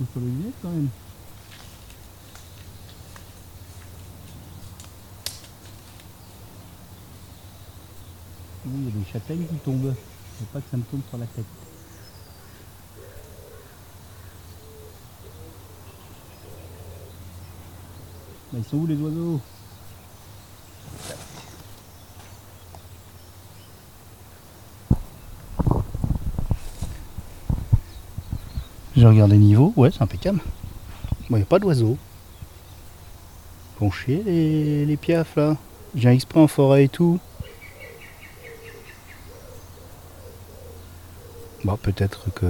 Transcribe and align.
beaucoup 0.00 0.12
sur 0.12 0.20
lunettes 0.20 0.54
quand 0.62 0.70
même. 0.70 0.88
Oui, 8.66 8.72
il 8.76 8.84
y 8.84 8.88
a 8.88 8.90
des 8.90 9.10
châtaignes 9.10 9.46
qui 9.46 9.56
tombent. 9.56 9.94
Faut 10.38 10.44
pas 10.52 10.60
que 10.60 10.70
ça 10.70 10.76
me 10.76 10.82
tombe 10.84 11.02
sur 11.08 11.18
la 11.18 11.26
tête. 11.26 11.44
Bah, 18.52 18.58
ils 18.58 18.64
sont 18.64 18.78
où 18.78 18.86
les 18.86 18.96
oiseaux? 18.96 19.40
J'ai 29.00 29.06
regardé 29.06 29.36
le 29.36 29.40
niveau, 29.40 29.72
ouais 29.78 29.90
c'est 29.90 30.02
impeccable. 30.02 30.40
Bon, 31.30 31.36
il 31.36 31.40
n'y 31.40 31.42
a 31.42 31.46
pas 31.46 31.58
d'oiseaux. 31.58 31.96
Font 33.78 33.90
chier 33.90 34.22
les, 34.26 34.84
les 34.84 34.98
là. 35.36 35.56
J'ai 35.94 36.10
un 36.10 36.12
exprès 36.12 36.38
en 36.38 36.46
forêt 36.46 36.84
et 36.84 36.88
tout. 36.90 37.18
Bon, 41.64 41.78
peut-être 41.78 42.26
que. 42.34 42.46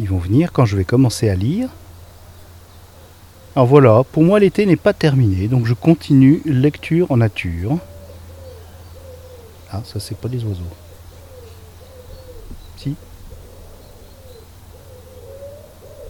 Ils 0.00 0.08
vont 0.08 0.18
venir 0.18 0.50
quand 0.50 0.64
je 0.64 0.76
vais 0.76 0.84
commencer 0.84 1.28
à 1.28 1.36
lire. 1.36 1.68
Alors 3.54 3.68
voilà, 3.68 4.02
pour 4.10 4.24
moi 4.24 4.40
l'été 4.40 4.66
n'est 4.66 4.74
pas 4.74 4.92
terminé, 4.92 5.46
donc 5.46 5.66
je 5.66 5.74
continue 5.74 6.42
lecture 6.46 7.12
en 7.12 7.18
nature. 7.18 7.78
Ah, 9.70 9.82
ça 9.84 10.00
c'est 10.00 10.16
pas 10.16 10.28
des 10.28 10.42
oiseaux. 10.42 10.64
Si. 12.76 12.96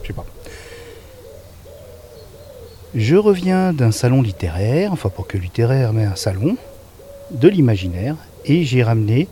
Je 2.93 3.15
reviens 3.15 3.71
d'un 3.71 3.91
salon 3.91 4.21
littéraire, 4.21 4.91
enfin 4.91 5.09
pas 5.09 5.23
que 5.23 5.37
littéraire, 5.37 5.93
mais 5.93 6.03
un 6.03 6.15
salon 6.15 6.57
de 7.31 7.47
l'imaginaire, 7.47 8.15
et 8.45 8.63
j'ai 8.65 8.83
ramené 8.83 9.27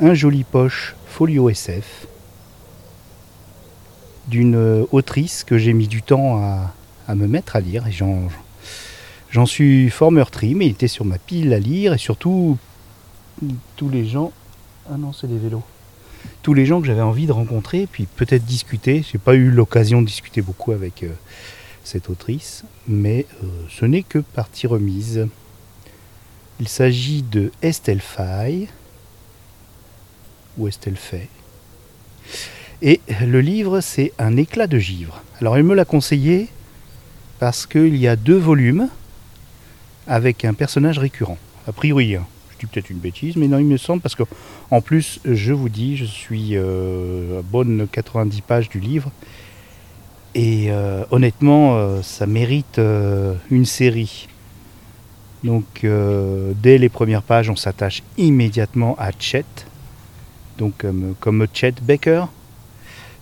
un 0.00 0.14
joli 0.14 0.44
poche 0.44 0.96
folio 1.06 1.48
SF 1.48 2.06
d'une 4.26 4.86
autrice 4.92 5.44
que 5.44 5.58
j'ai 5.58 5.72
mis 5.72 5.88
du 5.88 6.02
temps 6.02 6.42
à, 7.08 7.14
me 7.14 7.26
mettre 7.26 7.56
à 7.56 7.60
lire 7.60 7.86
et 7.86 7.92
j'en, 7.92 8.28
j'en 9.30 9.46
suis 9.46 9.88
fort 9.88 10.12
meurtri, 10.12 10.54
mais 10.54 10.66
il 10.66 10.72
était 10.72 10.88
sur 10.88 11.04
ma 11.04 11.18
pile 11.18 11.54
à 11.54 11.58
lire 11.58 11.94
et 11.94 11.98
surtout 11.98 12.58
tous 13.76 13.88
les 13.88 14.06
gens. 14.06 14.32
Ah 14.90 14.96
non, 14.98 15.12
c'est 15.12 15.26
des 15.26 15.38
vélos. 15.38 15.62
Les 16.54 16.64
gens 16.66 16.80
que 16.80 16.86
j'avais 16.86 17.02
envie 17.02 17.26
de 17.26 17.32
rencontrer, 17.32 17.86
puis 17.90 18.06
peut-être 18.06 18.44
discuter. 18.44 19.04
J'ai 19.10 19.18
pas 19.18 19.34
eu 19.34 19.50
l'occasion 19.50 20.00
de 20.00 20.06
discuter 20.06 20.40
beaucoup 20.40 20.72
avec 20.72 21.02
euh, 21.02 21.10
cette 21.84 22.08
autrice, 22.08 22.64
mais 22.86 23.26
euh, 23.44 23.46
ce 23.68 23.84
n'est 23.84 24.02
que 24.02 24.18
partie 24.18 24.66
remise. 24.66 25.28
Il 26.58 26.66
s'agit 26.68 27.22
de 27.22 27.52
Estelle 27.60 28.00
Faye, 28.00 28.68
ou 30.56 30.68
Estelle 30.68 30.96
Fay. 30.96 31.28
Et 32.80 33.00
le 33.26 33.40
livre, 33.40 33.80
c'est 33.80 34.12
Un 34.18 34.36
éclat 34.36 34.66
de 34.66 34.78
givre. 34.78 35.22
Alors, 35.40 35.56
elle 35.56 35.64
me 35.64 35.74
l'a 35.74 35.84
conseillé 35.84 36.48
parce 37.38 37.66
qu'il 37.66 37.96
y 37.96 38.08
a 38.08 38.16
deux 38.16 38.38
volumes 38.38 38.88
avec 40.06 40.44
un 40.44 40.54
personnage 40.54 40.98
récurrent. 40.98 41.38
A 41.66 41.72
priori, 41.72 42.16
hein. 42.16 42.26
Peut-être 42.66 42.90
une 42.90 42.98
bêtise, 42.98 43.36
mais 43.36 43.48
non, 43.48 43.58
il 43.58 43.66
me 43.66 43.76
semble, 43.76 44.00
parce 44.00 44.14
que 44.14 44.24
en 44.70 44.80
plus, 44.80 45.20
je 45.24 45.52
vous 45.52 45.68
dis, 45.68 45.96
je 45.96 46.04
suis 46.04 46.50
euh, 46.56 47.40
à 47.40 47.42
bonne 47.42 47.86
90 47.90 48.40
pages 48.42 48.68
du 48.68 48.80
livre, 48.80 49.10
et 50.34 50.66
euh, 50.70 51.04
honnêtement, 51.10 51.76
euh, 51.76 52.02
ça 52.02 52.26
mérite 52.26 52.80
une 53.50 53.64
série. 53.64 54.28
Donc, 55.44 55.86
dès 56.62 56.78
les 56.78 56.88
premières 56.88 57.22
pages, 57.22 57.48
on 57.48 57.54
s'attache 57.56 58.02
immédiatement 58.16 58.96
à 58.98 59.10
Chet, 59.16 59.44
donc 60.58 60.84
comme, 61.20 61.46
Chet 61.52 61.74
Baker. 61.80 62.24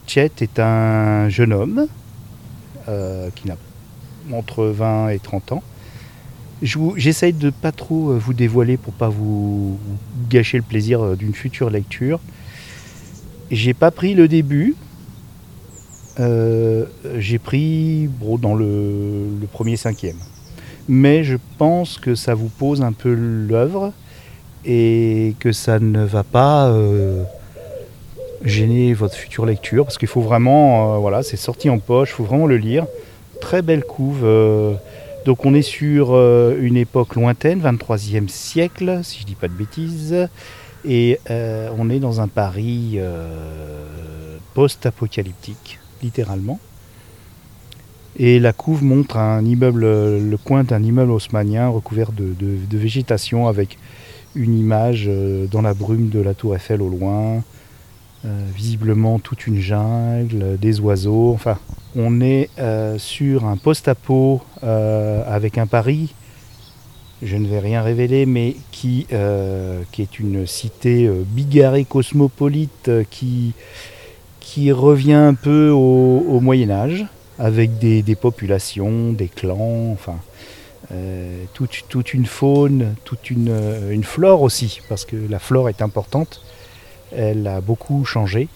Chet 0.07 0.33
est 0.41 0.59
un 0.59 1.29
jeune 1.29 1.53
homme 1.53 1.87
qui 2.87 3.49
n'a 3.49 3.57
entre 4.33 4.65
20 4.65 5.11
et 5.11 5.19
30 5.19 5.53
ans. 5.53 5.63
Je 6.62 6.78
J'essaye 6.97 7.33
de 7.33 7.50
pas 7.50 7.72
trop 7.72 8.11
euh, 8.11 8.19
vous 8.19 8.33
dévoiler 8.33 8.77
pour 8.77 8.94
pas 8.94 9.09
vous 9.09 9.78
gâcher 10.31 10.56
le 10.56 10.62
plaisir 10.62 11.03
euh, 11.03 11.17
d'une 11.17 11.34
future 11.34 11.69
lecture. 11.69 12.19
J'ai 13.50 13.75
pas 13.75 13.91
pris 13.91 14.15
le 14.15 14.27
début. 14.27 14.75
Euh, 16.19 16.87
J'ai 17.19 17.39
pris 17.39 18.09
dans 18.41 18.55
le, 18.55 19.27
premier 19.53 19.77
cinquième. 19.77 20.16
Mais 20.89 21.25
je 21.25 21.37
pense 21.59 21.99
que 21.99 22.15
ça 22.15 22.34
vous 22.34 22.49
pose 22.49 22.81
un 22.81 22.93
peu 22.93 23.12
l'œuvre 23.12 23.93
et 24.65 25.34
que 25.39 25.53
ça 25.53 25.78
ne 25.78 26.05
va 26.05 26.22
pas 26.22 26.72
gêner 28.45 28.95
votre 28.95 29.15
future 29.15 29.47
lecture 29.47 29.84
parce 29.84 29.99
qu'il 29.99 30.09
faut 30.09 30.21
vraiment, 30.21 31.00
voilà, 31.00 31.22
c'est 31.22 31.37
sorti 31.37 31.69
en 31.71 31.78
poche, 31.78 32.11
il 32.11 32.15
faut 32.15 32.25
vraiment 32.25 32.47
le 32.47 32.56
lire. 32.56 32.87
Très 33.41 33.62
belle 33.62 33.84
couve. 33.84 34.25
Donc 35.27 35.45
on 35.45 35.55
est 35.55 35.63
sur 35.63 36.15
euh, 36.15 36.57
une 36.61 36.77
époque 36.77 37.17
lointaine, 37.17 37.61
23e 37.61 38.29
siècle, 38.29 39.01
si 39.03 39.21
je 39.21 39.27
dis 39.27 39.35
pas 39.35 39.49
de 39.49 39.55
bêtises, 39.55 40.29
et 40.85 41.19
euh, 41.31 41.69
on 41.77 41.91
est 41.91 41.99
dans 41.99 42.21
un 42.21 42.29
Paris 42.29 42.93
euh, 42.95 44.39
post-apocalyptique, 44.55 45.81
littéralement. 46.01 46.61
Et 48.17 48.39
la 48.39 48.53
couve 48.53 48.85
montre 48.85 49.17
un 49.17 49.45
immeuble, 49.45 49.85
le 49.85 50.37
coin 50.37 50.63
d'un 50.63 50.83
immeuble 50.83 51.11
haussmanien 51.11 51.69
recouvert 51.69 52.13
de, 52.13 52.33
végétation 52.71 53.49
avec 53.49 53.79
une 54.37 54.57
image 54.57 55.11
dans 55.51 55.61
la 55.61 55.75
brume 55.75 56.09
de 56.09 56.21
la 56.21 56.35
tour 56.35 56.55
Eiffel 56.55 56.81
au 56.81 56.89
loin, 56.89 57.43
visiblement 58.55 59.19
toute 59.19 59.47
une 59.47 59.59
jungle, 59.59 60.59
des 60.59 60.81
oiseaux, 60.81 61.33
enfin 61.33 61.59
on 61.97 62.21
est 62.21 62.51
euh, 62.59 62.99
sur 62.99 63.47
un 63.47 63.57
post-apo 63.57 64.43
euh, 64.63 65.23
avec 65.27 65.57
un 65.57 65.67
Paris, 65.67 66.15
je 67.23 67.37
ne 67.37 67.47
vais 67.47 67.59
rien 67.59 67.83
révéler, 67.83 68.27
mais 68.27 68.57
qui, 68.71 69.07
euh, 69.13 69.83
est 69.99 70.19
une 70.19 70.47
cité 70.47 71.07
euh, 71.07 71.23
bigarrée 71.27 71.85
cosmopolite 71.85 72.89
euh, 72.89 73.05
qui, 73.11 73.55
revient 74.73 75.13
un 75.13 75.35
peu 75.35 75.71
au, 75.71 76.41
Moyen 76.41 76.71
Âge, 76.71 77.07
avec 77.39 77.79
des, 77.79 78.15
populations, 78.15 79.13
des 79.13 79.29
clans, 79.29 79.91
enfin 79.93 80.17
euh, 80.93 81.45
toute, 81.53 82.15
une 82.15 82.27
faune, 82.27 82.95
toute 83.05 83.31
euh, 83.33 83.91
une 83.91 84.05
flore 84.05 84.43
aussi, 84.43 84.81
parce 84.89 85.05
que 85.05 85.17
la 85.29 85.39
flore 85.39 85.69
est 85.69 85.83
importante, 85.83 86.41
elle 87.16 87.47
a 87.47 87.60
beaucoup 87.60 88.04
changé. 88.04 88.49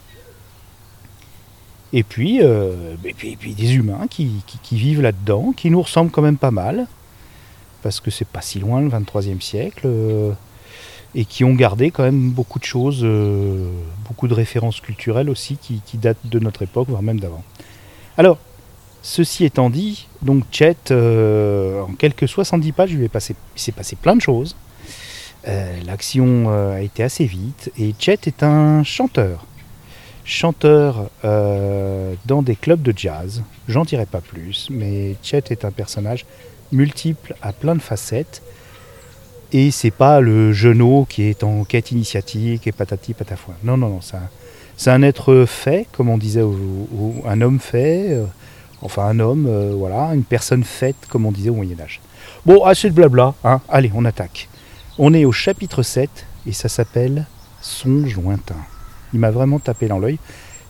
Et 1.92 2.02
puis, 2.02 2.38
euh, 2.40 2.94
des 3.02 3.74
humains 3.74 4.06
qui, 4.08 4.42
vivent 4.70 5.00
là-dedans, 5.00 5.52
qui 5.56 5.70
nous 5.70 5.82
ressemblent 5.82 6.10
quand 6.10 6.22
même 6.22 6.36
pas 6.36 6.52
mal, 6.52 6.86
parce 7.82 8.00
que 8.00 8.10
c'est 8.10 8.26
pas 8.26 8.42
si 8.42 8.60
loin 8.60 8.80
le 8.80 8.88
23e 8.88 9.40
siècle, 9.40 9.82
euh, 9.86 10.32
et 11.16 11.24
qui 11.24 11.42
ont 11.42 11.54
gardé 11.54 11.90
quand 11.90 12.04
même 12.04 12.30
beaucoup 12.30 12.60
de 12.60 12.64
choses, 12.64 13.00
euh, 13.02 13.68
beaucoup 14.06 14.28
de 14.28 14.34
références 14.34 14.80
culturelles 14.80 15.28
aussi 15.28 15.56
qui, 15.56 15.80
datent 15.98 16.24
de 16.24 16.38
notre 16.38 16.62
époque, 16.62 16.88
voire 16.88 17.02
même 17.02 17.18
d'avant. 17.18 17.42
Alors, 18.16 18.38
ceci 19.02 19.44
étant 19.44 19.68
dit, 19.68 20.06
donc 20.22 20.44
Chet, 20.52 20.92
en 20.92 21.92
quelques 21.98 22.28
70 22.28 22.72
pages, 22.72 22.92
il 22.92 23.10
s'est 23.56 23.72
passé 23.72 23.96
plein 23.96 24.14
de 24.14 24.20
choses. 24.20 24.54
Euh, 25.48 25.80
L'action 25.86 26.46
euh, 26.48 26.76
a 26.76 26.80
été 26.80 27.02
assez 27.02 27.24
vite, 27.24 27.72
et 27.78 27.94
Chet 27.98 28.18
est 28.26 28.42
un 28.42 28.82
chanteur 28.84 29.46
chanteur 30.22 31.10
euh, 31.24 32.14
dans 32.26 32.42
des 32.42 32.54
clubs 32.54 32.82
de 32.82 32.92
jazz. 32.94 33.42
J'en 33.66 33.84
dirai 33.84 34.06
pas 34.06 34.20
plus, 34.20 34.68
mais 34.70 35.16
Chet 35.22 35.42
est 35.50 35.64
un 35.64 35.72
personnage 35.72 36.24
multiple 36.70 37.34
à 37.42 37.52
plein 37.52 37.74
de 37.74 37.80
facettes. 37.80 38.42
Et 39.52 39.72
c'est 39.72 39.90
pas 39.90 40.20
le 40.20 40.52
genou 40.52 41.04
qui 41.08 41.24
est 41.24 41.42
en 41.42 41.64
quête 41.64 41.90
initiatique 41.90 42.68
et 42.68 42.70
patati 42.72 43.14
patafouin. 43.14 43.56
Non, 43.64 43.76
non, 43.76 43.88
non, 43.88 44.00
c'est 44.76 44.90
un, 44.90 45.02
être 45.02 45.46
fait, 45.46 45.88
comme 45.90 46.08
on 46.08 46.18
disait, 46.18 46.44
un 47.26 47.40
homme 47.40 47.58
fait, 47.58 48.16
enfin 48.82 49.06
un 49.06 49.18
homme, 49.18 49.50
voilà, 49.76 50.14
une 50.14 50.22
personne 50.22 50.62
faite, 50.62 50.96
comme 51.08 51.26
on 51.26 51.32
disait 51.32 51.50
au 51.50 51.54
Moyen-Âge. 51.54 52.00
Bon, 52.46 52.62
assez 52.62 52.88
de 52.88 52.94
blabla, 52.94 53.34
hein. 53.42 53.60
allez, 53.68 53.90
on 53.92 54.04
attaque. 54.04 54.48
On 55.02 55.14
est 55.14 55.24
au 55.24 55.32
chapitre 55.32 55.82
7 55.82 56.26
et 56.46 56.52
ça 56.52 56.68
s'appelle 56.68 57.26
Songe 57.62 58.14
lointain. 58.16 58.56
Il 59.14 59.20
m'a 59.20 59.30
vraiment 59.30 59.58
tapé 59.58 59.88
dans 59.88 59.98
l'œil. 59.98 60.18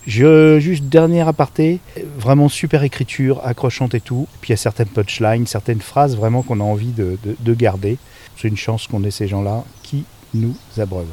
Je, 0.07 0.59
juste 0.61 0.85
dernier 0.85 1.23
aparté, 1.23 1.81
vraiment 2.17 2.49
super 2.49 2.85
écriture, 2.85 3.45
accrochante 3.45 3.95
et 3.95 4.01
tout. 4.01 4.29
Puis 4.41 4.49
il 4.49 4.53
y 4.53 4.55
a 4.55 4.57
certaines 4.57 4.87
punchlines, 4.89 5.47
certaines 5.49 5.81
phrases 5.81 6.17
vraiment 6.17 6.43
qu'on 6.43 6.61
a 6.61 6.65
envie 6.65 6.93
de, 6.93 7.19
de- 7.25 7.37
de 7.39 7.55
garder. 7.55 7.99
C'est 8.37 8.47
une 8.49 8.57
chance 8.57 8.87
qu'on 8.87 9.03
ait 9.05 9.11
ces 9.11 9.27
gens-là 9.27 9.65
qui 9.83 10.05
nous 10.33 10.57
abreuvent. 10.79 11.07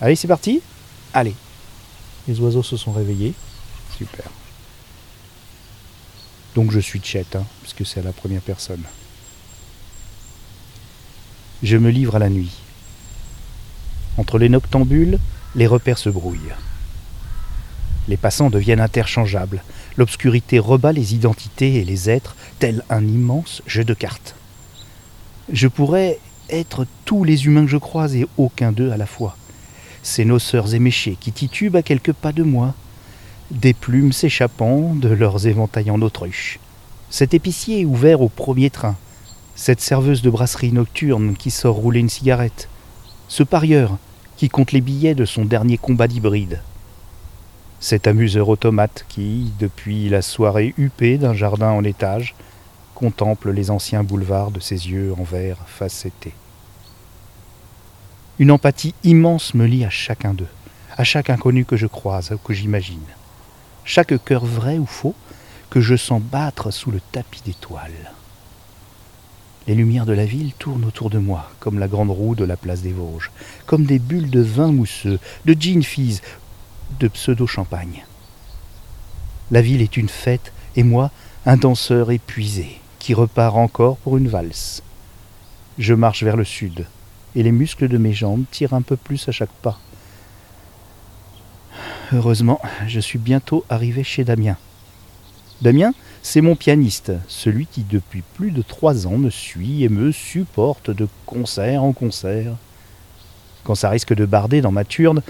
Allez, 0.00 0.14
c'est 0.14 0.28
parti 0.28 0.60
Allez, 1.14 1.34
Les 2.28 2.38
oiseaux 2.40 2.62
se 2.62 2.76
sont 2.76 2.92
réveillés. 2.92 3.32
Super. 3.96 4.26
Donc 6.54 6.70
je 6.70 6.80
suis 6.80 7.00
Chet, 7.02 7.24
hein, 7.34 7.44
puisque 7.62 7.84
c'est 7.86 8.00
à 8.00 8.04
la 8.04 8.12
première 8.12 8.42
personne. 8.42 8.82
Je 11.62 11.76
me 11.76 11.90
livre 11.90 12.14
à 12.14 12.18
la 12.20 12.28
nuit. 12.28 12.56
Entre 14.16 14.38
les 14.38 14.48
noctambules, 14.48 15.18
les 15.56 15.66
repères 15.66 15.98
se 15.98 16.08
brouillent. 16.08 16.54
Les 18.06 18.16
passants 18.16 18.48
deviennent 18.48 18.80
interchangeables. 18.80 19.64
L'obscurité 19.96 20.60
rebat 20.60 20.92
les 20.92 21.14
identités 21.14 21.74
et 21.74 21.84
les 21.84 22.08
êtres, 22.08 22.36
tel 22.60 22.84
un 22.90 23.04
immense 23.04 23.60
jeu 23.66 23.84
de 23.84 23.92
cartes. 23.92 24.36
Je 25.52 25.66
pourrais 25.66 26.20
être 26.48 26.86
tous 27.04 27.24
les 27.24 27.46
humains 27.46 27.64
que 27.64 27.70
je 27.70 27.76
croise 27.76 28.14
et 28.14 28.28
aucun 28.36 28.70
d'eux 28.70 28.92
à 28.92 28.96
la 28.96 29.06
fois. 29.06 29.36
Ces 30.04 30.24
noceurs 30.24 30.74
éméchés 30.74 31.16
qui 31.18 31.32
titubent 31.32 31.76
à 31.76 31.82
quelques 31.82 32.12
pas 32.12 32.32
de 32.32 32.44
moi, 32.44 32.74
des 33.50 33.74
plumes 33.74 34.12
s'échappant 34.12 34.94
de 34.94 35.08
leurs 35.08 35.48
éventails 35.48 35.90
en 35.90 36.00
autruche. 36.02 36.60
Cet 37.10 37.34
épicier 37.34 37.84
ouvert 37.84 38.20
au 38.20 38.28
premier 38.28 38.70
train, 38.70 38.96
cette 39.58 39.80
serveuse 39.80 40.22
de 40.22 40.30
brasserie 40.30 40.70
nocturne 40.70 41.34
qui 41.34 41.50
sort 41.50 41.74
rouler 41.74 41.98
une 41.98 42.08
cigarette, 42.08 42.68
ce 43.26 43.42
parieur 43.42 43.98
qui 44.36 44.48
compte 44.48 44.70
les 44.70 44.80
billets 44.80 45.16
de 45.16 45.24
son 45.24 45.44
dernier 45.44 45.76
combat 45.76 46.06
d'hybride, 46.06 46.62
cet 47.80 48.06
amuseur 48.06 48.48
automate 48.48 49.04
qui, 49.08 49.52
depuis 49.58 50.08
la 50.08 50.22
soirée 50.22 50.74
huppée 50.78 51.18
d'un 51.18 51.34
jardin 51.34 51.70
en 51.70 51.82
étage, 51.82 52.36
contemple 52.94 53.50
les 53.50 53.72
anciens 53.72 54.04
boulevards 54.04 54.52
de 54.52 54.60
ses 54.60 54.90
yeux 54.90 55.12
en 55.18 55.24
verre 55.24 55.58
facettés. 55.66 56.34
Une 58.38 58.52
empathie 58.52 58.94
immense 59.02 59.54
me 59.54 59.66
lie 59.66 59.84
à 59.84 59.90
chacun 59.90 60.34
d'eux, 60.34 60.46
à 60.96 61.02
chaque 61.02 61.30
inconnu 61.30 61.64
que 61.64 61.76
je 61.76 61.88
croise, 61.88 62.38
que 62.44 62.54
j'imagine. 62.54 63.02
Chaque 63.84 64.24
cœur 64.24 64.46
vrai 64.46 64.78
ou 64.78 64.86
faux 64.86 65.16
que 65.68 65.80
je 65.80 65.96
sens 65.96 66.22
battre 66.22 66.70
sous 66.70 66.92
le 66.92 67.00
tapis 67.10 67.42
d'étoiles. 67.44 68.12
Les 69.68 69.74
lumières 69.74 70.06
de 70.06 70.14
la 70.14 70.24
ville 70.24 70.54
tournent 70.54 70.86
autour 70.86 71.10
de 71.10 71.18
moi, 71.18 71.50
comme 71.60 71.78
la 71.78 71.88
grande 71.88 72.10
roue 72.10 72.34
de 72.34 72.44
la 72.44 72.56
place 72.56 72.80
des 72.80 72.92
Vosges, 72.92 73.30
comme 73.66 73.84
des 73.84 73.98
bulles 73.98 74.30
de 74.30 74.40
vin 74.40 74.72
mousseux, 74.72 75.18
de 75.44 75.52
gin 75.52 75.82
fizz 75.82 76.22
de 76.98 77.06
pseudo-champagne. 77.06 78.06
La 79.50 79.60
ville 79.60 79.82
est 79.82 79.98
une 79.98 80.08
fête, 80.08 80.54
et 80.74 80.82
moi, 80.82 81.10
un 81.44 81.58
danseur 81.58 82.10
épuisé, 82.10 82.80
qui 82.98 83.12
repart 83.12 83.56
encore 83.56 83.98
pour 83.98 84.16
une 84.16 84.28
valse. 84.28 84.82
Je 85.76 85.92
marche 85.92 86.22
vers 86.22 86.38
le 86.38 86.44
sud, 86.44 86.86
et 87.34 87.42
les 87.42 87.52
muscles 87.52 87.88
de 87.88 87.98
mes 87.98 88.14
jambes 88.14 88.44
tirent 88.50 88.72
un 88.72 88.80
peu 88.80 88.96
plus 88.96 89.28
à 89.28 89.32
chaque 89.32 89.52
pas. 89.60 89.78
Heureusement, 92.14 92.58
je 92.86 93.00
suis 93.00 93.18
bientôt 93.18 93.66
arrivé 93.68 94.02
chez 94.02 94.24
Damien. 94.24 94.56
Damien, 95.60 95.92
c'est 96.22 96.40
mon 96.40 96.54
pianiste, 96.54 97.12
celui 97.26 97.66
qui 97.66 97.82
depuis 97.82 98.22
plus 98.34 98.52
de 98.52 98.62
trois 98.62 99.08
ans 99.08 99.18
me 99.18 99.30
suit 99.30 99.82
et 99.82 99.88
me 99.88 100.12
supporte 100.12 100.90
de 100.90 101.08
concert 101.26 101.82
en 101.82 101.92
concert. 101.92 102.52
Quand 103.64 103.74
ça 103.74 103.90
risque 103.90 104.14
de 104.14 104.24
barder 104.24 104.60
dans 104.60 104.70
ma 104.70 104.84
turne, 104.84 105.22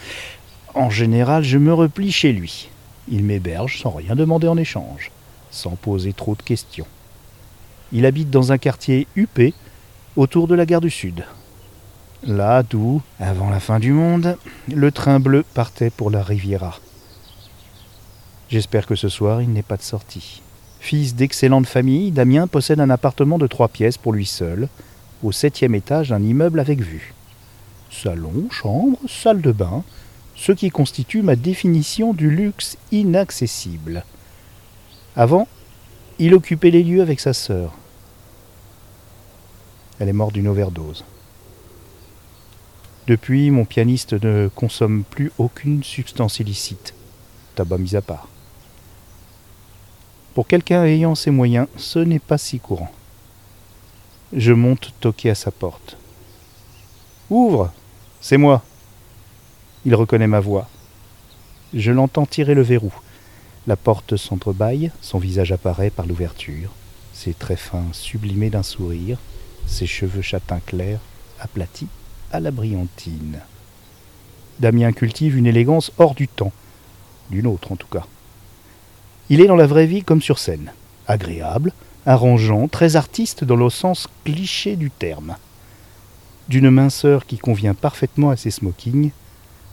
en 0.75 0.91
général, 0.91 1.45
je 1.45 1.57
me 1.57 1.73
replie 1.73 2.13
chez 2.13 2.33
lui. 2.33 2.69
Il 3.11 3.25
m'héberge 3.25 3.81
sans 3.81 3.91
rien 3.91 4.15
demander 4.15 4.49
en 4.49 4.59
échange, 4.59 5.11
sans 5.51 5.77
poser 5.77 6.13
trop 6.13 6.35
de 6.35 6.43
questions. 6.43 6.87
Il 7.91 8.05
habite 8.05 8.29
dans 8.29 8.53
un 8.53 8.59
quartier 8.59 9.07
huppé, 9.17 9.55
autour 10.17 10.47
de 10.47 10.55
la 10.55 10.67
gare 10.67 10.83
du 10.83 10.91
Sud. 10.91 11.25
Là 12.25 12.63
d'où, 12.63 13.01
avant 13.19 13.49
la 13.49 13.61
fin 13.61 13.79
du 13.79 13.93
monde, 13.93 14.37
le 14.69 14.93
train 14.93 15.21
bleu 15.21 15.45
partait 15.55 15.91
pour 15.91 16.11
la 16.11 16.23
Riviera. 16.23 16.79
J'espère 18.50 18.87
que 18.87 18.95
ce 18.95 19.11
soir 19.11 19.43
il 19.43 19.53
n'est 19.53 19.62
pas 19.62 19.77
de 19.77 19.83
sortie. 19.83 20.41
Fils 20.81 21.15
d'excellente 21.15 21.67
famille, 21.67 22.12
Damien 22.12 22.47
possède 22.47 22.81
un 22.81 22.89
appartement 22.89 23.37
de 23.37 23.47
trois 23.47 23.69
pièces 23.69 23.99
pour 23.99 24.12
lui 24.12 24.25
seul, 24.25 24.69
au 25.23 25.33
septième 25.33 25.75
étage 25.75 26.11
d'un 26.11 26.23
immeuble 26.23 26.61
avec 26.61 26.81
vue. 26.81 27.15
Salon, 27.91 28.49
chambre, 28.50 28.99
salle 29.06 29.43
de 29.43 29.53
bain, 29.53 29.85
ce 30.35 30.53
qui 30.53 30.71
constitue 30.71 31.23
ma 31.23 31.37
définition 31.37 32.15
du 32.15 32.31
luxe 32.31 32.79
inaccessible. 32.91 34.05
Avant, 35.17 35.47
il 36.19 36.33
occupait 36.33 36.71
les 36.71 36.85
lieux 36.85 37.03
avec 37.03 37.21
sa 37.21 37.35
sœur. 37.35 37.75
Elle 39.99 40.09
est 40.09 40.12
morte 40.12 40.33
d'une 40.33 40.49
overdose. 40.49 41.05
Depuis, 43.09 43.50
mon 43.50 43.65
pianiste 43.65 44.12
ne 44.12 44.49
consomme 44.55 45.03
plus 45.03 45.33
aucune 45.39 45.83
substance 45.83 46.39
illicite, 46.39 46.95
tabac 47.56 47.79
mis 47.79 47.97
à 47.97 48.00
part. 48.00 48.29
Pour 50.38 50.46
quelqu'un 50.46 50.85
ayant 50.85 51.17
ses 51.17 51.32
moyens, 51.32 51.67
ce 51.76 51.99
n'est 51.99 52.20
pas 52.20 52.38
si 52.38 52.61
courant. 52.61 52.93
Je 54.32 54.52
monte 54.52 54.94
toquer 55.00 55.31
à 55.31 55.35
sa 55.35 55.50
porte. 55.50 55.96
Ouvre 57.29 57.73
C'est 58.20 58.37
moi 58.37 58.62
il 59.85 59.96
reconnaît 59.96 60.29
ma 60.29 60.38
voix. 60.38 60.69
Je 61.75 61.90
l'entends 61.90 62.25
tirer 62.25 62.55
le 62.55 62.62
verrou. 62.62 62.93
La 63.67 63.75
porte 63.75 64.17
s'entrebâille, 64.17 64.93
son 65.00 65.19
visage 65.19 65.50
apparaît 65.50 65.90
par 65.90 66.06
l'ouverture, 66.06 66.70
ses 67.12 67.35
traits 67.35 67.58
fins 67.58 67.88
sublimés 67.90 68.50
d'un 68.50 68.62
sourire, 68.62 69.19
ses 69.67 69.87
cheveux 69.87 70.23
châtains 70.23 70.61
clairs, 70.64 71.00
aplatis 71.40 71.88
à 72.31 72.38
la 72.38 72.52
brillantine. 72.52 73.40
Damien 74.61 74.93
cultive 74.93 75.37
une 75.37 75.49
élégance 75.49 75.90
hors 75.99 76.14
du 76.14 76.29
temps, 76.29 76.52
d'une 77.29 77.49
autre 77.49 77.73
en 77.73 77.76
tout 77.76 77.88
cas. 77.88 78.06
Il 79.31 79.41
est 79.41 79.47
dans 79.47 79.57
la 79.57 79.67
vraie 79.67 79.87
vie 79.87 80.03
comme 80.03 80.23
sur 80.23 80.39
scène, 80.39 80.73
agréable, 81.07 81.73
arrangeant, 82.07 82.69
très 82.69 82.97
artiste 82.97 83.45
dans 83.45 83.57
le 83.57 83.69
sens 83.69 84.09
cliché 84.25 84.77
du 84.77 84.91
terme. 84.91 85.37
D'une 86.49 86.71
minceur 86.71 87.27
qui 87.27 87.37
convient 87.37 87.75
parfaitement 87.75 88.31
à 88.31 88.37
ses 88.37 88.51
smokings, 88.51 89.11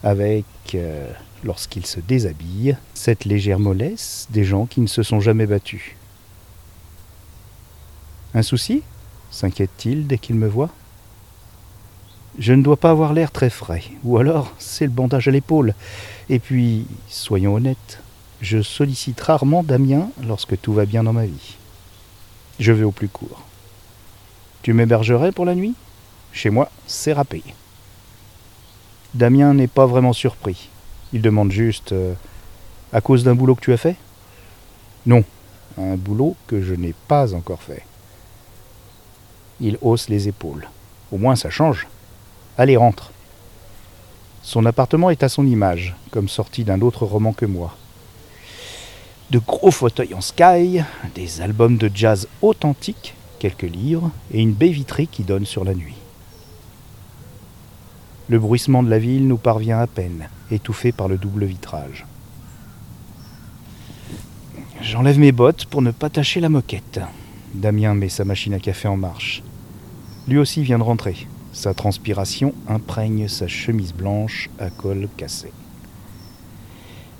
avec, 0.03 0.45
euh, 0.73 1.09
lorsqu'il 1.43 1.85
se 1.85 2.01
déshabille, 2.01 2.75
cette 2.93 3.23
légère 3.23 3.59
mollesse 3.59 4.27
des 4.29 4.43
gens 4.43 4.65
qui 4.65 4.81
ne 4.81 4.87
se 4.87 5.03
sont 5.03 5.21
jamais 5.21 5.45
battus. 5.45 5.95
Un 8.33 8.41
souci? 8.41 8.83
S'inquiète-t-il 9.31 10.05
dès 10.05 10.17
qu'il 10.17 10.35
me 10.35 10.47
voit? 10.47 10.69
Je 12.37 12.51
ne 12.51 12.61
dois 12.61 12.75
pas 12.75 12.89
avoir 12.89 13.13
l'air 13.13 13.31
très 13.31 13.49
frais, 13.49 13.83
ou 14.03 14.17
alors 14.17 14.53
c'est 14.57 14.85
le 14.85 14.91
bandage 14.91 15.29
à 15.29 15.31
l'épaule. 15.31 15.73
Et 16.27 16.39
puis, 16.39 16.85
soyons 17.07 17.55
honnêtes, 17.55 17.99
je 18.45 18.61
sollicite 18.61 19.19
rarement 19.19 19.63
Damien 19.63 20.09
lorsque 20.23 20.61
tout 20.61 20.71
va 20.71 20.85
bien 20.85 21.03
dans 21.03 21.13
ma 21.13 21.25
vie. 21.25 21.55
Je 22.59 22.71
vais 22.71 22.83
au 22.83 22.91
plus 22.91 23.09
court. 23.09 23.41
Tu 24.61 24.71
m'hébergerais 24.71 25.31
pour 25.31 25.45
la 25.45 25.55
nuit? 25.55 25.73
Chez 26.31 26.51
moi, 26.51 26.69
c'est 26.85 27.13
râpé. 27.13 27.41
Damien 29.15 29.55
n'est 29.55 29.67
pas 29.67 29.87
vraiment 29.87 30.13
surpris. 30.13 30.69
Il 31.11 31.23
demande 31.23 31.51
juste 31.51 31.91
euh, 31.91 32.13
À 32.93 33.01
cause 33.01 33.23
d'un 33.23 33.33
boulot 33.33 33.55
que 33.55 33.61
tu 33.61 33.73
as 33.73 33.77
fait? 33.77 33.95
Non, 35.07 35.23
un 35.79 35.95
boulot 35.95 36.35
que 36.45 36.61
je 36.61 36.75
n'ai 36.75 36.93
pas 37.07 37.33
encore 37.33 37.63
fait. 37.63 37.83
Il 39.59 39.79
hausse 39.81 40.07
les 40.07 40.27
épaules. 40.27 40.67
Au 41.11 41.17
moins 41.17 41.35
ça 41.35 41.49
change. 41.49 41.87
Allez, 42.59 42.77
rentre. 42.77 43.11
Son 44.43 44.67
appartement 44.67 45.09
est 45.09 45.23
à 45.23 45.29
son 45.29 45.47
image, 45.47 45.95
comme 46.11 46.29
sorti 46.29 46.63
d'un 46.63 46.81
autre 46.81 47.05
roman 47.05 47.33
que 47.33 47.47
moi. 47.47 47.75
De 49.31 49.39
gros 49.39 49.71
fauteuils 49.71 50.13
en 50.13 50.21
sky, 50.21 50.81
des 51.15 51.41
albums 51.41 51.77
de 51.77 51.89
jazz 51.93 52.27
authentiques, 52.43 53.15
quelques 53.39 53.63
livres 53.63 54.11
et 54.31 54.39
une 54.39 54.53
baie 54.53 54.69
vitrée 54.69 55.07
qui 55.07 55.23
donne 55.23 55.45
sur 55.45 55.63
la 55.63 55.73
nuit. 55.73 55.95
Le 58.27 58.37
bruissement 58.37 58.83
de 58.83 58.89
la 58.89 58.99
ville 58.99 59.27
nous 59.27 59.37
parvient 59.37 59.79
à 59.79 59.87
peine, 59.87 60.29
étouffé 60.51 60.91
par 60.91 61.07
le 61.07 61.17
double 61.17 61.45
vitrage. 61.45 62.05
J'enlève 64.81 65.17
mes 65.17 65.31
bottes 65.31 65.65
pour 65.65 65.81
ne 65.81 65.91
pas 65.91 66.11
tâcher 66.11 66.39
la 66.39 66.49
moquette. 66.49 66.99
Damien 67.55 67.95
met 67.95 68.09
sa 68.09 68.25
machine 68.25 68.53
à 68.53 68.59
café 68.59 68.87
en 68.87 68.97
marche. 68.97 69.41
Lui 70.27 70.37
aussi 70.37 70.61
vient 70.61 70.77
de 70.77 70.83
rentrer. 70.83 71.27
Sa 71.51 71.73
transpiration 71.73 72.53
imprègne 72.67 73.27
sa 73.27 73.47
chemise 73.47 73.93
blanche 73.93 74.49
à 74.59 74.69
col 74.69 75.07
cassé. 75.17 75.51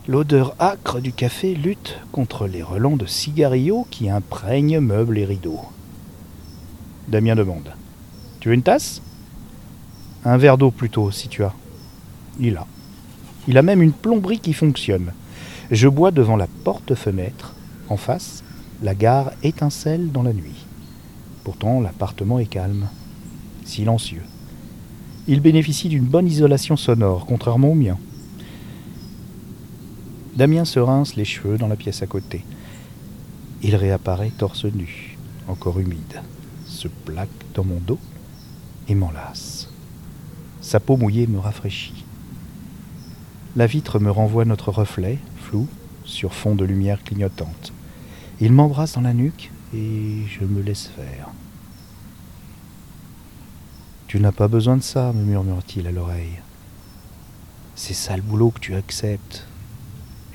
L'odeur 0.08 0.56
âcre 0.60 1.02
du 1.02 1.14
café 1.14 1.56
lutte 1.56 1.98
contre 2.12 2.46
les 2.46 2.62
relents 2.62 2.96
de 2.96 3.08
cigarillos 3.08 3.88
qui 3.90 4.08
imprègnent 4.08 4.80
meubles 4.80 5.18
et 5.18 5.26
rideaux. 5.26 5.62
Damien 7.08 7.36
demande 7.36 7.74
Tu 8.40 8.50
veux 8.50 8.54
une 8.54 8.62
tasse? 8.62 9.02
Un 10.24 10.38
verre 10.38 10.60
d'eau 10.60 10.70
plutôt, 10.70 11.10
si 11.10 11.28
tu 11.28 11.44
as. 11.44 11.54
Il 12.40 12.58
a. 12.58 12.68
Il 13.48 13.58
a 13.58 13.64
même 13.64 13.82
une 13.82 13.94
plomberie 13.94 14.40
qui 14.40 14.54
fonctionne. 14.54 15.12
Je 15.72 15.88
bois 15.88 16.12
devant 16.12 16.36
la 16.36 16.48
porte-fenêtre. 16.64 17.56
En 17.90 17.98
face, 17.98 18.44
la 18.84 18.94
gare 18.94 19.32
étincelle 19.42 20.12
dans 20.12 20.24
la 20.24 20.34
nuit. 20.34 20.68
Pourtant, 21.44 21.82
l'appartement 21.82 22.38
est 22.38 22.46
calme, 22.46 22.90
silencieux. 23.64 24.24
Il 25.28 25.42
bénéficie 25.42 25.90
d'une 25.90 26.06
bonne 26.06 26.28
isolation 26.28 26.78
sonore, 26.78 27.26
contrairement 27.26 27.72
au 27.72 27.76
mien. 27.76 27.98
Damien 30.36 30.66
se 30.66 30.80
rince 30.80 31.16
les 31.16 31.24
cheveux 31.24 31.58
dans 31.58 31.70
la 31.70 31.78
pièce 31.78 32.02
à 32.02 32.08
côté. 32.08 32.44
Il 33.62 33.76
réapparaît 33.78 34.34
torse 34.38 34.66
nu, 34.66 35.18
encore 35.48 35.80
humide, 35.80 36.22
se 36.66 36.90
plaque 36.90 37.30
dans 37.54 37.64
mon 37.64 37.78
dos 37.80 38.00
et 38.90 38.96
m'enlace. 38.96 39.70
Sa 40.60 40.82
peau 40.82 40.98
mouillée 40.98 41.28
me 41.28 41.40
rafraîchit. 41.40 42.04
La 43.56 43.66
vitre 43.66 44.00
me 44.00 44.12
renvoie 44.12 44.44
notre 44.44 44.72
reflet, 44.72 45.20
flou, 45.38 45.70
sur 46.04 46.34
fond 46.34 46.54
de 46.54 46.66
lumière 46.66 47.02
clignotante. 47.02 47.72
Il 48.42 48.52
m'embrasse 48.52 48.96
dans 48.96 49.02
la 49.02 49.14
nuque 49.14 49.52
et 49.74 50.24
je 50.28 50.44
me 50.44 50.62
laisse 50.62 50.88
faire. 50.88 51.30
Tu 54.08 54.20
n'as 54.20 54.34
pas 54.34 54.50
besoin 54.50 54.76
de 54.76 54.84
ça, 54.84 55.14
me 55.14 55.24
murmure-t-il 55.24 55.88
à 55.88 55.92
l'oreille. 55.92 56.42
C'est 57.76 57.94
ça 57.94 58.18
le 58.18 58.22
boulot 58.22 58.52
que 58.52 58.60
tu 58.60 58.76
acceptes. 58.76 59.48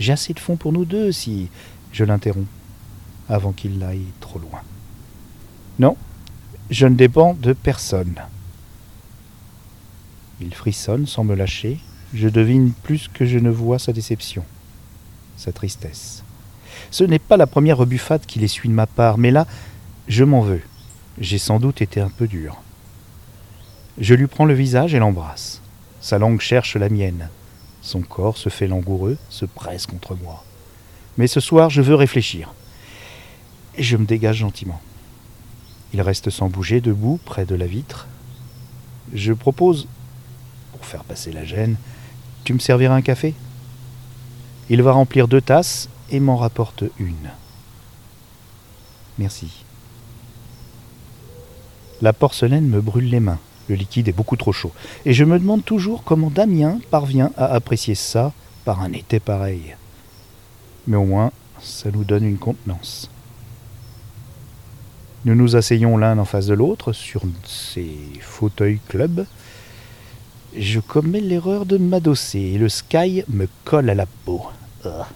J'ai 0.00 0.14
assez 0.14 0.32
de 0.32 0.40
fonds 0.40 0.56
pour 0.56 0.72
nous 0.72 0.86
deux 0.86 1.12
si 1.12 1.50
je 1.92 2.04
l'interromps, 2.04 2.48
avant 3.28 3.52
qu'il 3.52 3.82
aille 3.82 4.06
trop 4.18 4.38
loin. 4.38 4.62
Non, 5.78 5.96
je 6.70 6.86
ne 6.86 6.96
dépends 6.96 7.34
de 7.34 7.52
personne. 7.52 8.16
Il 10.40 10.54
frissonne 10.54 11.06
sans 11.06 11.22
me 11.22 11.34
lâcher. 11.34 11.78
Je 12.14 12.28
devine 12.28 12.72
plus 12.72 13.08
que 13.08 13.26
je 13.26 13.38
ne 13.38 13.50
vois 13.50 13.78
sa 13.78 13.92
déception, 13.92 14.42
sa 15.36 15.52
tristesse. 15.52 16.24
Ce 16.90 17.04
n'est 17.04 17.20
pas 17.20 17.36
la 17.36 17.46
première 17.46 17.76
rebuffade 17.76 18.24
qu'il 18.26 18.42
essuie 18.42 18.68
de 18.70 18.74
ma 18.74 18.86
part, 18.86 19.18
mais 19.18 19.30
là, 19.30 19.46
je 20.08 20.24
m'en 20.24 20.40
veux. 20.40 20.62
J'ai 21.18 21.38
sans 21.38 21.60
doute 21.60 21.82
été 21.82 22.00
un 22.00 22.08
peu 22.08 22.26
dur. 22.26 22.62
Je 23.98 24.14
lui 24.14 24.26
prends 24.26 24.46
le 24.46 24.54
visage 24.54 24.94
et 24.94 24.98
l'embrasse. 24.98 25.60
Sa 26.00 26.18
langue 26.18 26.40
cherche 26.40 26.76
la 26.76 26.88
mienne. 26.88 27.28
Son 27.90 28.02
corps 28.02 28.36
se 28.36 28.50
fait 28.50 28.68
langoureux, 28.68 29.18
se 29.30 29.44
presse 29.44 29.88
contre 29.88 30.14
moi. 30.14 30.44
Mais 31.18 31.26
ce 31.26 31.40
soir, 31.40 31.70
je 31.70 31.82
veux 31.82 31.96
réfléchir. 31.96 32.54
Et 33.74 33.82
je 33.82 33.96
me 33.96 34.06
dégage 34.06 34.36
gentiment. 34.36 34.80
Il 35.92 36.00
reste 36.00 36.30
sans 36.30 36.48
bouger, 36.48 36.80
debout, 36.80 37.18
près 37.24 37.46
de 37.46 37.56
la 37.56 37.66
vitre. 37.66 38.06
Je 39.12 39.32
propose 39.32 39.88
pour 40.70 40.86
faire 40.86 41.02
passer 41.02 41.32
la 41.32 41.44
gêne. 41.44 41.74
Tu 42.44 42.54
me 42.54 42.60
serviras 42.60 42.94
un 42.94 43.02
café? 43.02 43.34
Il 44.68 44.82
va 44.82 44.92
remplir 44.92 45.26
deux 45.26 45.40
tasses 45.40 45.88
et 46.10 46.20
m'en 46.20 46.36
rapporte 46.36 46.84
une. 47.00 47.30
Merci. 49.18 49.64
La 52.02 52.12
porcelaine 52.12 52.68
me 52.68 52.80
brûle 52.80 53.10
les 53.10 53.18
mains. 53.18 53.40
Le 53.70 53.76
liquide 53.76 54.08
est 54.08 54.12
beaucoup 54.12 54.36
trop 54.36 54.52
chaud. 54.52 54.72
Et 55.06 55.14
je 55.14 55.24
me 55.24 55.38
demande 55.38 55.64
toujours 55.64 56.02
comment 56.04 56.28
Damien 56.28 56.80
parvient 56.90 57.30
à 57.36 57.46
apprécier 57.46 57.94
ça 57.94 58.32
par 58.66 58.82
un 58.82 58.92
été 58.92 59.20
pareil. 59.20 59.76
Mais 60.86 60.96
au 60.96 61.04
moins, 61.04 61.30
ça 61.62 61.90
nous 61.90 62.04
donne 62.04 62.24
une 62.24 62.36
contenance. 62.36 63.08
Nous 65.24 65.34
nous 65.34 65.56
asseyons 65.56 65.96
l'un 65.96 66.18
en 66.18 66.24
face 66.24 66.46
de 66.46 66.54
l'autre 66.54 66.92
sur 66.92 67.22
ces 67.44 67.94
fauteuils 68.20 68.80
club 68.88 69.24
je 70.56 70.80
commets 70.80 71.20
l'erreur 71.20 71.64
de 71.64 71.78
m'adosser 71.78 72.40
et 72.40 72.58
le 72.58 72.68
sky 72.68 73.22
me 73.28 73.46
colle 73.64 73.88
à 73.88 73.94
la 73.94 74.06
peau. 74.06 74.42
Ah. 74.84 75.06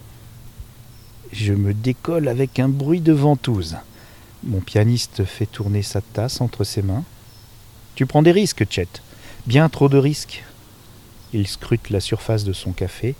Je 1.33 1.53
me 1.53 1.73
décolle 1.73 2.29
avec 2.29 2.59
un 2.59 2.69
bruit 2.69 3.01
de 3.01 3.11
ventouse. 3.11 3.75
Mon 4.45 4.61
pianiste 4.61 5.25
fait 5.25 5.45
tourner 5.45 5.81
sa 5.81 5.99
tasse 5.99 6.39
entre 6.39 6.63
ses 6.63 6.81
mains. 6.81 7.03
Tu 7.95 8.05
prends 8.05 8.21
des 8.21 8.31
risques, 8.31 8.65
Chet. 8.69 8.87
Bien 9.45 9.69
trop 9.69 9.87
de 9.87 9.97
risques. 9.97 10.43
Il 11.33 11.47
scrute 11.47 11.89
la 11.89 12.01
surface 12.01 12.43
de 12.43 12.51
son 12.51 12.71
café. 12.71 13.15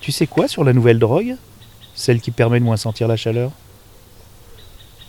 Tu 0.00 0.10
sais 0.10 0.26
quoi 0.26 0.48
sur 0.48 0.64
la 0.64 0.72
nouvelle 0.72 0.98
drogue? 0.98 1.36
Celle 1.94 2.20
qui 2.20 2.30
permet 2.30 2.60
de 2.60 2.64
moins 2.64 2.76
sentir 2.76 3.06
la 3.06 3.16
chaleur? 3.16 3.52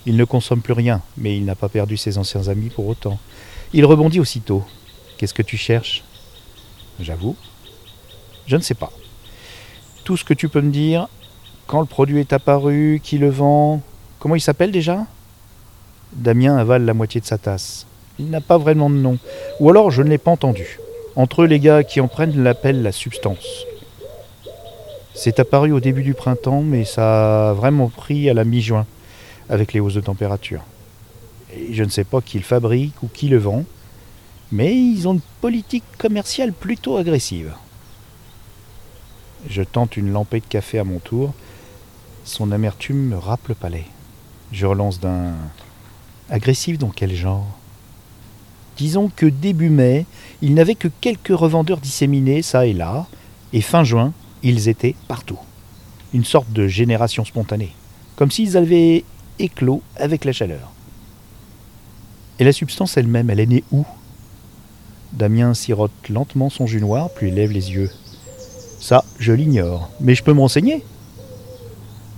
Il 0.05 0.17
ne 0.17 0.25
consomme 0.25 0.62
plus 0.62 0.74
rien, 0.74 1.01
mais 1.17 1.38
il 1.38 1.45
n'a 1.45 1.55
pas 1.55 1.69
perdu 1.69 1.95
ses 1.95 2.17
anciens 2.17 2.48
amis 2.48 2.69
pour 2.69 2.88
autant. 2.88 3.19
Il 3.74 3.86
rebondit 3.86 4.19
aussitôt. 4.19 4.65
Qu'est-ce 5.17 5.33
que 5.33 5.41
tu 5.41 5.57
cherches? 5.57 6.03
J'avoue, 7.00 7.38
je 8.45 8.57
ne 8.57 8.62
sais 8.62 8.74
pas. 8.74 8.91
Tout 10.03 10.17
ce 10.17 10.25
que 10.25 10.33
tu 10.33 10.50
peux 10.50 10.62
me 10.62 10.71
dire, 10.71 11.07
quand 11.67 11.79
le 11.79 11.86
produit 11.86 12.19
est 12.19 12.33
apparu, 12.33 13.00
qui 13.01 13.17
le 13.17 13.29
vend, 13.29 13.81
comment 14.19 14.36
il 14.36 14.41
s'appelle 14.41 14.71
déjà? 14.71 15.05
Damien 16.13 16.58
avale 16.58 16.86
la 16.86 16.94
moitié 16.94 17.22
de 17.22 17.25
sa 17.25 17.38
tasse. 17.38 17.86
Il 18.18 18.30
n'a 18.30 18.42
pas 18.42 18.58
vraiment 18.58 18.89
de 18.89 18.96
nom. 18.96 19.18
Ou 19.60 19.70
alors 19.70 19.92
je 19.92 20.01
ne 20.01 20.10
l'ai 20.10 20.18
pas 20.18 20.32
entendu. 20.32 20.80
Entre 21.16 21.44
eux, 21.44 21.48
les 21.48 21.60
gars 21.60 21.84
qui 21.84 22.01
en 22.01 22.08
prennent 22.08 22.44
l'appellent 22.44 22.82
la 22.82 22.92
substance. 22.92 23.66
C'est 25.13 25.39
apparu 25.39 25.72
au 25.72 25.80
début 25.80 26.04
du 26.04 26.13
printemps, 26.13 26.62
mais 26.62 26.86
ça 26.86 27.50
a 27.50 27.54
vraiment 27.54 27.89
pris 27.89 28.30
à 28.30 28.34
la 28.34 28.46
mi-juin, 28.46 28.86
avec 29.50 29.74
les 29.74 29.80
hausses 29.80 29.96
de 29.96 30.01
température. 30.01 30.62
Et 31.54 31.74
je 31.74 31.84
ne 31.84 31.89
sais 31.89 32.04
pas 32.04 32.22
qui 32.22 32.38
le 32.38 32.44
fabrique 32.44 33.01
ou 33.04 33.08
qui 33.08 33.28
le 33.28 33.38
vend, 33.38 33.66
mais 34.51 34.74
ils 34.74 35.08
ont 35.08 35.13
une 35.13 35.22
politique 35.42 35.84
commerciale 35.98 36.54
plutôt 36.54 36.98
agressive. 36.98 37.54
Je 39.50 39.62
tente 39.62 39.98
une 39.98 40.12
lampée 40.12 40.39
de 40.39 40.46
café 40.46 40.80
à 40.80 40.84
mon 40.84 41.00
tour. 41.00 41.34
Son 42.24 42.51
amertume 42.51 43.10
me 43.10 43.18
râpe 43.18 43.48
le 43.48 43.56
palais. 43.56 43.86
Je 44.51 44.66
relance 44.66 45.00
d'un. 45.00 45.34
Agressif 46.29 46.77
dans 46.77 46.89
quel 46.89 47.15
genre? 47.15 47.48
Disons 48.77 49.12
que 49.13 49.25
début 49.25 49.69
mai, 49.69 50.05
il 50.41 50.53
n'avait 50.53 50.75
que 50.75 50.88
quelques 51.01 51.36
revendeurs 51.36 51.79
disséminés 51.79 52.41
ça 52.41 52.65
et 52.65 52.74
là, 52.74 53.07
et 53.51 53.62
fin 53.62 53.83
juin, 53.83 54.13
ils 54.43 54.69
étaient 54.69 54.95
partout. 55.07 55.39
Une 56.13 56.24
sorte 56.24 56.51
de 56.53 56.67
génération 56.67 57.25
spontanée, 57.25 57.74
comme 58.15 58.31
s'ils 58.31 58.57
avaient 58.57 59.03
éclos 59.39 59.81
avec 59.95 60.24
la 60.24 60.31
chaleur. 60.31 60.71
Et 62.38 62.43
la 62.43 62.53
substance 62.53 62.95
elle-même, 62.95 63.29
elle 63.29 63.39
est 63.39 63.45
née 63.45 63.63
où? 63.71 63.86
Damien 65.12 65.53
sirote 65.53 66.09
lentement 66.09 66.50
son 66.50 66.67
jus 66.67 66.79
noir, 66.79 67.09
puis 67.09 67.31
lève 67.31 67.51
les 67.51 67.71
yeux. 67.71 67.89
Ça, 68.79 69.03
je 69.17 69.33
l'ignore, 69.33 69.89
mais 70.00 70.15
je 70.15 70.24
peux 70.24 70.33
me 70.33 70.39
renseigner. 70.39 70.86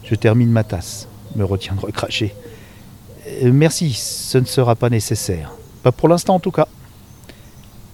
Je 0.03 0.15
termine 0.15 0.51
ma 0.51 0.63
tasse, 0.63 1.07
me 1.35 1.45
retiens 1.45 1.75
de 1.75 1.79
recracher. 1.79 2.35
Euh, 3.31 3.51
merci, 3.53 3.93
ce 3.93 4.37
ne 4.37 4.45
sera 4.45 4.75
pas 4.75 4.89
nécessaire. 4.89 5.51
Pas 5.83 5.91
pour 5.91 6.09
l'instant 6.09 6.35
en 6.35 6.39
tout 6.39 6.51
cas. 6.51 6.67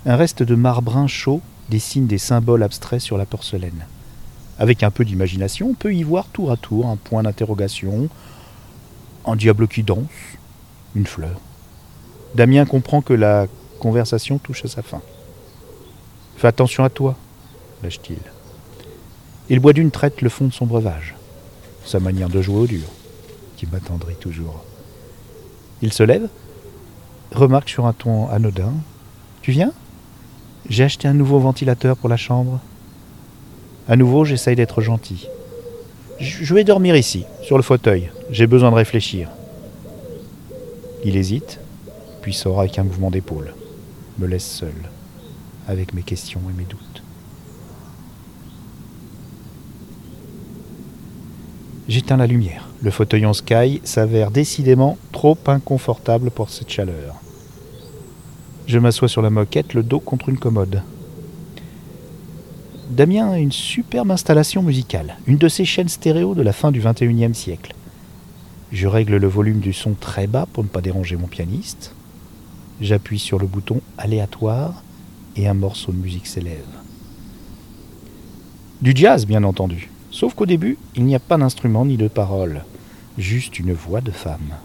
Un 0.05 0.15
reste 0.15 0.43
de 0.43 0.55
marbrun 0.55 1.07
chaud 1.07 1.41
dessine 1.69 2.07
des 2.07 2.17
symboles 2.17 2.63
abstraits 2.63 3.01
sur 3.01 3.17
la 3.17 3.25
porcelaine. 3.25 3.85
Avec 4.59 4.83
un 4.83 4.91
peu 4.91 5.05
d'imagination, 5.05 5.69
on 5.69 5.73
peut 5.73 5.93
y 5.93 6.03
voir 6.03 6.27
tour 6.27 6.51
à 6.51 6.57
tour 6.57 6.87
un 6.87 6.95
point 6.95 7.23
d'interrogation, 7.23 8.09
un 9.25 9.35
diable 9.35 9.67
qui 9.67 9.83
danse, 9.83 10.07
une 10.95 11.05
fleur. 11.05 11.39
Damien 12.35 12.65
comprend 12.65 13.01
que 13.01 13.13
la 13.13 13.47
conversation 13.79 14.39
touche 14.39 14.65
à 14.65 14.67
sa 14.67 14.81
fin. 14.81 15.01
Fais 16.37 16.47
attention 16.47 16.83
à 16.83 16.89
toi, 16.89 17.15
lâche-t-il. 17.83 18.19
Il 19.49 19.59
boit 19.59 19.73
d'une 19.73 19.91
traite 19.91 20.21
le 20.21 20.29
fond 20.29 20.45
de 20.45 20.53
son 20.53 20.65
breuvage, 20.65 21.15
sa 21.85 21.99
manière 21.99 22.29
de 22.29 22.41
jouer 22.41 22.59
au 22.59 22.67
dur, 22.67 22.87
qui 23.57 23.67
m'attendrit 23.67 24.15
toujours. 24.15 24.63
Il 25.81 25.93
se 25.93 26.03
lève, 26.03 26.27
remarque 27.33 27.69
sur 27.69 27.85
un 27.85 27.93
ton 27.93 28.29
anodin 28.29 28.73
Tu 29.41 29.51
viens? 29.51 29.71
J'ai 30.69 30.83
acheté 30.83 31.07
un 31.07 31.13
nouveau 31.13 31.39
ventilateur 31.39 31.95
pour 31.97 32.09
la 32.09 32.17
chambre. 32.17 32.59
À 33.87 33.95
nouveau, 33.95 34.25
j'essaye 34.25 34.55
d'être 34.55 34.81
gentil. 34.81 35.27
Je 36.19 36.53
vais 36.53 36.63
dormir 36.63 36.95
ici, 36.95 37.25
sur 37.43 37.57
le 37.57 37.63
fauteuil. 37.63 38.09
J'ai 38.31 38.47
besoin 38.47 38.71
de 38.71 38.75
réfléchir. 38.75 39.29
Il 41.05 41.15
hésite, 41.15 41.59
puis 42.21 42.33
sort 42.33 42.59
avec 42.59 42.79
un 42.79 42.83
mouvement 42.83 43.11
d'épaule 43.11 43.53
me 44.19 44.27
laisse 44.27 44.45
seul 44.45 44.73
avec 45.67 45.93
mes 45.93 46.03
questions 46.03 46.41
et 46.49 46.57
mes 46.57 46.63
doutes. 46.63 47.03
J'éteins 51.87 52.17
la 52.17 52.27
lumière. 52.27 52.67
Le 52.81 52.91
fauteuil 52.91 53.25
en 53.25 53.33
sky 53.33 53.79
s'avère 53.85 54.29
décidément 54.29 54.97
trop 55.13 55.37
inconfortable 55.45 56.31
pour 56.31 56.49
cette 56.49 56.69
chaleur. 56.69 57.15
Je 58.65 58.77
m'assois 58.77 59.07
sur 59.07 59.21
la 59.21 59.29
moquette, 59.29 59.73
le 59.73 59.83
dos 59.83 60.01
contre 60.01 60.27
une 60.27 60.37
commode. 60.37 60.81
Damien 62.89 63.31
a 63.31 63.37
une 63.37 63.53
superbe 63.53 64.11
installation 64.11 64.63
musicale, 64.63 65.15
une 65.27 65.37
de 65.37 65.47
ces 65.47 65.63
chaînes 65.63 65.87
stéréo 65.87 66.35
de 66.35 66.41
la 66.41 66.51
fin 66.51 66.71
du 66.71 66.81
XXIe 66.81 67.33
siècle. 67.33 67.73
Je 68.73 68.87
règle 68.87 69.15
le 69.15 69.27
volume 69.27 69.59
du 69.59 69.71
son 69.71 69.93
très 69.93 70.27
bas 70.27 70.45
pour 70.51 70.63
ne 70.63 70.69
pas 70.69 70.81
déranger 70.81 71.15
mon 71.15 71.27
pianiste. 71.27 71.93
J'appuie 72.81 73.19
sur 73.19 73.39
le 73.39 73.47
bouton 73.47 73.79
aléatoire 73.97 74.83
et 75.37 75.47
un 75.47 75.53
morceau 75.53 75.93
de 75.93 75.97
musique 75.97 76.27
s'élève. 76.27 76.65
Du 78.81 78.91
jazz, 78.93 79.25
bien 79.25 79.43
entendu. 79.45 79.89
Sauf 80.19 80.33
qu'au 80.33 80.47
début, 80.47 80.79
il 80.95 81.05
n'y 81.05 81.13
a 81.13 81.19
pas 81.19 81.37
d'instrument 81.37 81.85
ni 81.85 81.95
de 81.95 82.07
parole, 82.07 82.65
juste 83.19 83.59
une 83.59 83.71
voix 83.71 84.01
de 84.01 84.09
femme. 84.09 84.55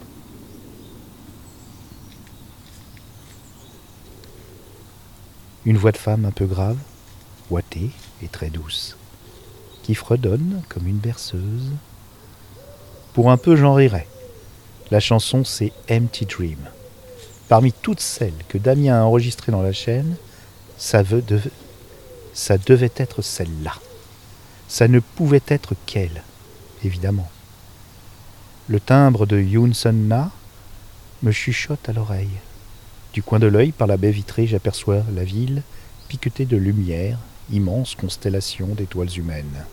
Une 5.66 5.76
voix 5.76 5.92
de 5.92 5.99
femme 5.99 6.25
un 6.25 6.30
peu 6.30 6.47
grave, 6.47 6.78
ouatée 7.50 7.90
et 8.23 8.28
très 8.28 8.49
douce. 8.49 8.97
qui 9.82 9.94
fredonne 9.94 10.62
comme 10.71 10.87
une 10.87 10.97
berceuse. 10.97 11.71
Pour 13.12 13.30
un 13.30 13.37
peu, 13.37 13.54
j'en 13.54 13.75
rirais. 13.75 14.09
La 14.90 15.00
chanson, 15.00 15.44
c'est 15.44 15.73
Empty 15.90 16.25
Dream. 16.25 16.61
Parmi 17.50 17.75
toutes 17.75 18.00
celles 18.00 18.42
que 18.49 18.56
Damien 18.56 19.02
a 19.02 19.04
enregistrées 19.04 19.52
dans 19.52 19.61
la 19.61 19.75
chaîne, 19.75 20.16
ça, 20.78 21.02
devait 21.02 21.42
être 22.97 23.21
celle-là. 23.21 23.75
Ça 24.73 24.88
ne 24.88 25.00
pouvait 25.00 25.43
être 25.49 25.75
qu'elle, 25.85 26.23
évidemment. 26.83 27.29
Le 28.69 28.81
timbre 28.81 29.26
de 29.26 29.38
Yoon 29.38 29.75
Sun 29.75 30.09
Na 30.09 30.31
me 31.23 31.31
chuchote 31.31 31.91
à 31.91 31.93
l'oreille. 31.93 32.38
Du 33.12 33.23
coin 33.23 33.38
de 33.38 33.47
l'œil, 33.47 33.73
par 33.73 33.87
la 33.87 33.99
baie 33.99 34.12
vitrée, 34.12 34.47
j'aperçois 34.47 35.02
la 35.14 35.25
ville 35.25 35.62
piquetée 36.09 36.47
de 36.47 36.57
lumière, 36.57 37.19
immense 37.50 37.95
constellation 37.95 38.69
d'étoiles 38.69 39.14
humaines. 39.14 39.67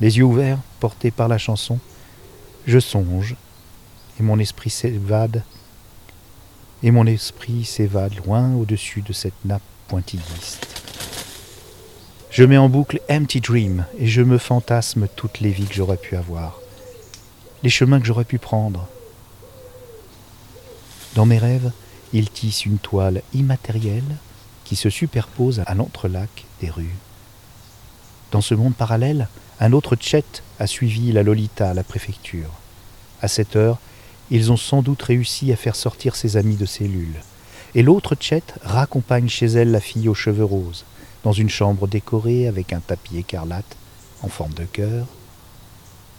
Les 0.00 0.18
yeux 0.18 0.24
ouverts, 0.24 0.60
portés 0.78 1.10
par 1.10 1.26
la 1.26 1.36
chanson, 1.36 1.80
je 2.64 2.78
songe, 2.78 3.34
et 4.20 4.22
mon 4.22 4.38
esprit 4.38 4.70
s'évade, 4.70 5.42
et 6.84 6.92
mon 6.92 7.06
esprit 7.06 7.64
s'évade 7.64 8.14
loin 8.24 8.54
au-dessus 8.54 9.02
de 9.02 9.12
cette 9.12 9.44
nappe 9.44 9.62
pointilliste. 9.88 10.73
Je 12.34 12.42
mets 12.42 12.58
en 12.58 12.68
boucle 12.68 13.00
Empty 13.08 13.40
Dream 13.40 13.86
et 13.96 14.08
je 14.08 14.20
me 14.20 14.38
fantasme 14.38 15.06
toutes 15.14 15.38
les 15.38 15.50
vies 15.50 15.68
que 15.68 15.74
j'aurais 15.74 15.96
pu 15.96 16.16
avoir, 16.16 16.58
les 17.62 17.70
chemins 17.70 18.00
que 18.00 18.06
j'aurais 18.06 18.24
pu 18.24 18.38
prendre, 18.38 18.88
dans 21.14 21.26
mes 21.26 21.38
rêves, 21.38 21.70
il 22.12 22.28
tisse 22.30 22.66
une 22.66 22.78
toile 22.78 23.22
immatérielle 23.34 24.16
qui 24.64 24.74
se 24.74 24.90
superpose 24.90 25.62
à 25.64 25.76
l'entrelac 25.76 26.46
des 26.60 26.70
rues. 26.70 26.96
Dans 28.32 28.40
ce 28.40 28.56
monde 28.56 28.74
parallèle, 28.74 29.28
un 29.60 29.72
autre 29.72 29.94
Tchet 29.94 30.24
a 30.58 30.66
suivi 30.66 31.12
la 31.12 31.22
Lolita 31.22 31.70
à 31.70 31.74
la 31.74 31.84
préfecture. 31.84 32.50
À 33.22 33.28
cette 33.28 33.54
heure, 33.54 33.78
ils 34.32 34.50
ont 34.50 34.56
sans 34.56 34.82
doute 34.82 35.02
réussi 35.02 35.52
à 35.52 35.56
faire 35.56 35.76
sortir 35.76 36.16
ses 36.16 36.36
amis 36.36 36.56
de 36.56 36.66
cellule. 36.66 37.14
Et 37.76 37.84
l'autre 37.84 38.16
Tchet 38.16 38.42
raccompagne 38.64 39.28
chez 39.28 39.46
elle 39.46 39.70
la 39.70 39.78
fille 39.78 40.08
aux 40.08 40.14
cheveux 40.14 40.44
roses, 40.44 40.84
dans 41.24 41.32
une 41.32 41.48
chambre 41.48 41.88
décorée 41.88 42.46
avec 42.46 42.72
un 42.72 42.80
tapis 42.80 43.18
écarlate 43.18 43.76
en 44.22 44.28
forme 44.28 44.54
de 44.54 44.64
cœur, 44.64 45.06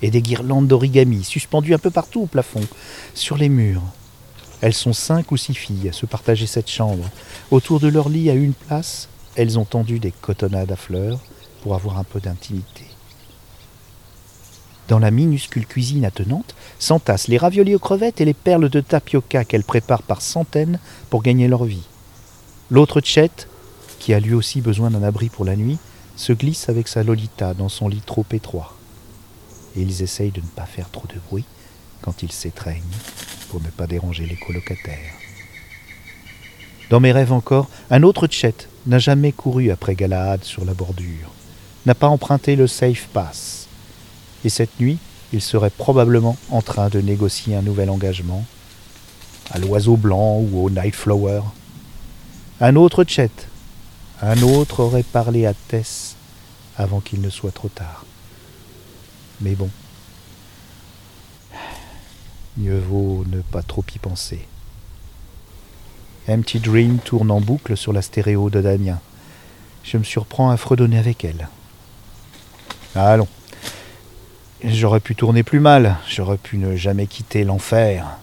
et 0.02 0.12
des 0.12 0.22
guirlandes 0.22 0.68
d'origami 0.68 1.24
suspendues 1.24 1.74
un 1.74 1.80
peu 1.80 1.92
partout 1.92 2.24
au 2.24 2.26
plafond, 2.26 2.66
sur 3.14 3.38
les 3.38 3.50
murs, 3.50 3.82
elles 4.62 4.74
sont 4.74 4.94
cinq 4.94 5.32
ou 5.32 5.38
six 5.38 5.54
filles 5.54 5.90
à 5.90 5.94
se 5.94 6.06
partager 6.06 6.48
cette 6.48 6.70
chambre. 6.70 7.10
Autour 7.52 7.80
de 7.80 7.88
leur 7.88 8.10
lit 8.10 8.30
à 8.30 8.34
une 8.34 8.54
place, 8.54 9.10
elles 9.36 9.60
ont 9.60 9.66
tendu 9.66 10.00
des 10.00 10.12
cotonnades 10.12 10.72
à 10.72 10.76
fleurs 10.76 11.20
pour 11.62 11.76
avoir 11.76 11.98
un 12.00 12.04
peu 12.04 12.20
d'intimité. 12.20 12.86
Dans 14.88 15.00
la 15.00 15.12
minuscule 15.12 15.66
cuisine 15.66 16.06
attenante 16.06 16.56
s'entassent 16.80 17.28
les 17.28 17.38
raviolis 17.38 17.76
aux 17.76 17.80
crevettes 17.80 18.22
et 18.22 18.26
les 18.26 18.34
perles 18.34 18.70
de 18.70 18.82
tapioca 18.82 19.44
qu'elles 19.44 19.64
préparent 19.64 20.04
par 20.04 20.22
centaines 20.22 20.80
pour 21.10 21.24
gagner 21.24 21.48
leur 21.48 21.66
vie. 21.66 21.88
L'autre 22.70 23.02
Tchet, 23.02 23.48
qui 24.06 24.14
a 24.14 24.20
lui 24.20 24.36
aussi 24.36 24.62
besoin 24.62 24.92
d'un 24.92 25.02
abri 25.02 25.30
pour 25.30 25.46
la 25.46 25.56
nuit, 25.56 25.80
se 26.16 26.32
glisse 26.32 26.70
avec 26.70 26.88
sa 26.88 27.02
Lolita 27.02 27.56
dans 27.56 27.70
son 27.70 27.88
lit 27.88 28.04
trop 28.06 28.24
étroit. 28.34 28.78
Et 29.76 29.82
ils 29.82 30.04
essayent 30.04 30.30
de 30.30 30.42
ne 30.42 30.46
pas 30.46 30.68
faire 30.68 30.92
trop 30.92 31.08
de 31.08 31.20
bruit 31.28 31.44
quand 32.04 32.22
ils 32.22 32.32
s'étreignent 32.32 32.84
pour 33.50 33.62
ne 33.62 33.70
pas 33.70 33.88
déranger 33.88 34.28
les 34.28 34.36
colocataires. 34.36 35.16
Dans 36.92 37.00
mes 37.00 37.12
rêves 37.12 37.32
encore, 37.32 37.68
un 37.90 38.04
autre 38.04 38.28
Tchet 38.28 38.68
n'a 38.86 39.00
jamais 39.00 39.32
couru 39.32 39.72
après 39.72 39.96
Galahad 39.96 40.44
sur 40.44 40.66
la 40.66 40.76
bordure, 40.76 41.32
n'a 41.88 41.96
pas 41.96 42.08
emprunté 42.08 42.56
le 42.56 42.68
safe 42.68 43.08
pass. 43.12 43.68
Et 44.44 44.50
cette 44.50 44.80
nuit, 44.80 45.00
il 45.34 45.42
serait 45.42 45.72
probablement 45.72 46.38
en 46.52 46.62
train 46.62 46.90
de 46.90 47.02
négocier 47.02 47.56
un 47.56 47.64
nouvel 47.64 47.90
engagement, 47.90 48.46
à 49.50 49.58
l'oiseau 49.58 49.98
blanc 49.98 50.38
ou 50.42 50.64
au 50.64 50.70
Nightflower. 50.70 51.42
Un 52.62 52.76
autre 52.76 53.04
Tchet, 53.04 53.32
un 54.22 54.42
autre 54.42 54.82
aurait 54.82 55.04
parlé 55.04 55.46
à 55.46 55.54
Tess 55.54 56.16
avant 56.78 57.00
qu'il 57.00 57.22
ne 57.22 57.30
soit 57.30 57.52
trop 57.52 57.70
tard. 57.70 58.06
Mais 59.42 59.56
bon, 59.56 59.70
mieux 62.58 62.80
vaut 62.80 63.26
ne 63.28 63.42
pas 63.42 63.62
trop 63.62 63.84
y 63.94 64.00
penser. 64.00 64.48
Empty 66.28 66.60
Dream 66.60 66.98
tourne 67.00 67.30
en 67.30 67.42
boucle 67.42 67.78
sur 67.78 67.94
la 67.94 68.02
stéréo 68.02 68.50
de 68.50 68.62
Damien. 68.62 69.00
Je 69.84 69.98
me 69.98 70.04
surprends 70.04 70.50
à 70.50 70.58
fredonner 70.58 70.98
avec 70.98 71.24
elle. 71.24 71.48
Allons. 72.96 73.28
J'aurais 74.64 75.02
pu 75.02 75.16
tourner 75.16 75.44
plus 75.44 75.60
mal, 75.60 75.98
j'aurais 76.10 76.38
pu 76.38 76.58
ne 76.58 76.76
jamais 76.76 77.06
quitter 77.06 77.44
l'enfer. 77.44 78.18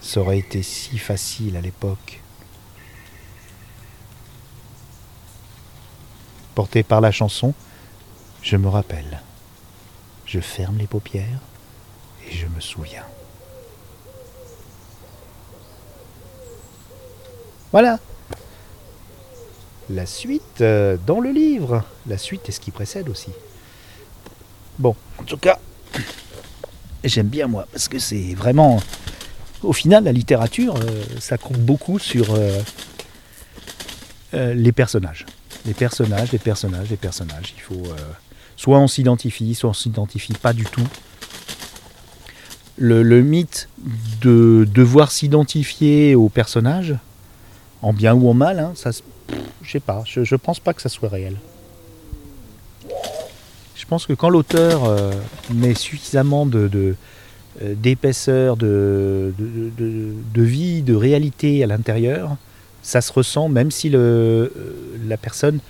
Ça 0.00 0.20
aurait 0.20 0.38
été 0.38 0.62
si 0.62 0.98
facile 0.98 1.56
à 1.56 1.60
l'époque. 1.60 2.20
Porté 6.56 6.82
par 6.82 7.02
la 7.02 7.12
chanson, 7.12 7.52
je 8.40 8.56
me 8.56 8.68
rappelle. 8.68 9.20
Je 10.24 10.40
ferme 10.40 10.78
les 10.78 10.86
paupières 10.86 11.40
et 12.26 12.34
je 12.34 12.46
me 12.46 12.60
souviens. 12.60 13.04
Voilà. 17.72 17.98
La 19.90 20.06
suite 20.06 20.62
euh, 20.62 20.96
dans 21.06 21.20
le 21.20 21.30
livre. 21.30 21.84
La 22.06 22.16
suite 22.16 22.48
est 22.48 22.52
ce 22.52 22.60
qui 22.60 22.70
précède 22.70 23.10
aussi. 23.10 23.32
Bon, 24.78 24.96
en 25.18 25.24
tout 25.24 25.36
cas, 25.36 25.58
j'aime 27.04 27.28
bien 27.28 27.48
moi, 27.48 27.66
parce 27.70 27.88
que 27.88 27.98
c'est 27.98 28.32
vraiment... 28.32 28.80
Au 29.62 29.74
final, 29.74 30.04
la 30.04 30.12
littérature, 30.12 30.76
euh, 30.76 31.04
ça 31.20 31.36
compte 31.36 31.58
beaucoup 31.58 31.98
sur 31.98 32.34
euh, 32.34 32.62
les 34.32 34.72
personnages. 34.72 35.26
Les 35.66 35.74
personnages, 35.74 36.32
les 36.32 36.38
personnages, 36.38 36.90
les 36.90 36.96
personnages. 36.96 37.54
Il 37.56 37.60
faut... 37.60 37.82
soit 38.56 38.78
on 38.78 38.86
s'identifie, 38.86 39.54
soit 39.54 39.70
on 39.70 39.74
s'identifie 39.74 40.34
pas 40.34 40.52
du 40.52 40.64
tout. 40.64 40.86
Le, 42.78 43.22
mythe 43.22 43.68
de 44.20 44.68
devoir 44.72 45.10
s'identifier 45.10 46.14
aux 46.14 46.28
personnages, 46.28 46.94
en 47.82 47.92
bien 47.92 48.14
ou 48.14 48.28
en 48.28 48.34
mal, 48.34 48.58
hein, 48.58 48.72
ça, 48.74 48.90
je 49.62 49.70
sais 49.70 49.80
pas, 49.80 50.02
je, 50.06 50.20
ne 50.20 50.36
pense 50.36 50.60
pas 50.60 50.74
que 50.74 50.82
ça 50.82 50.88
soit 50.88 51.08
réel. 51.08 51.36
Je 53.74 53.84
pense 53.88 54.06
que 54.06 54.12
quand 54.12 54.30
l'auteur 54.30 54.84
euh, 54.84 55.12
met 55.54 55.74
suffisamment 55.74 56.46
de, 56.46 56.68
euh, 57.62 57.74
d'épaisseur, 57.76 58.56
de, 58.56 59.32
de, 59.38 60.42
vie, 60.42 60.82
de 60.82 60.94
réalité 60.94 61.62
à 61.62 61.66
l'intérieur, 61.66 62.36
ça 62.82 63.00
se 63.00 63.12
ressent 63.12 63.48
même 63.48 63.70
si 63.70 63.88
le, 63.88 63.98
euh, 63.98 64.50
la 65.08 65.16
personne 65.16 65.60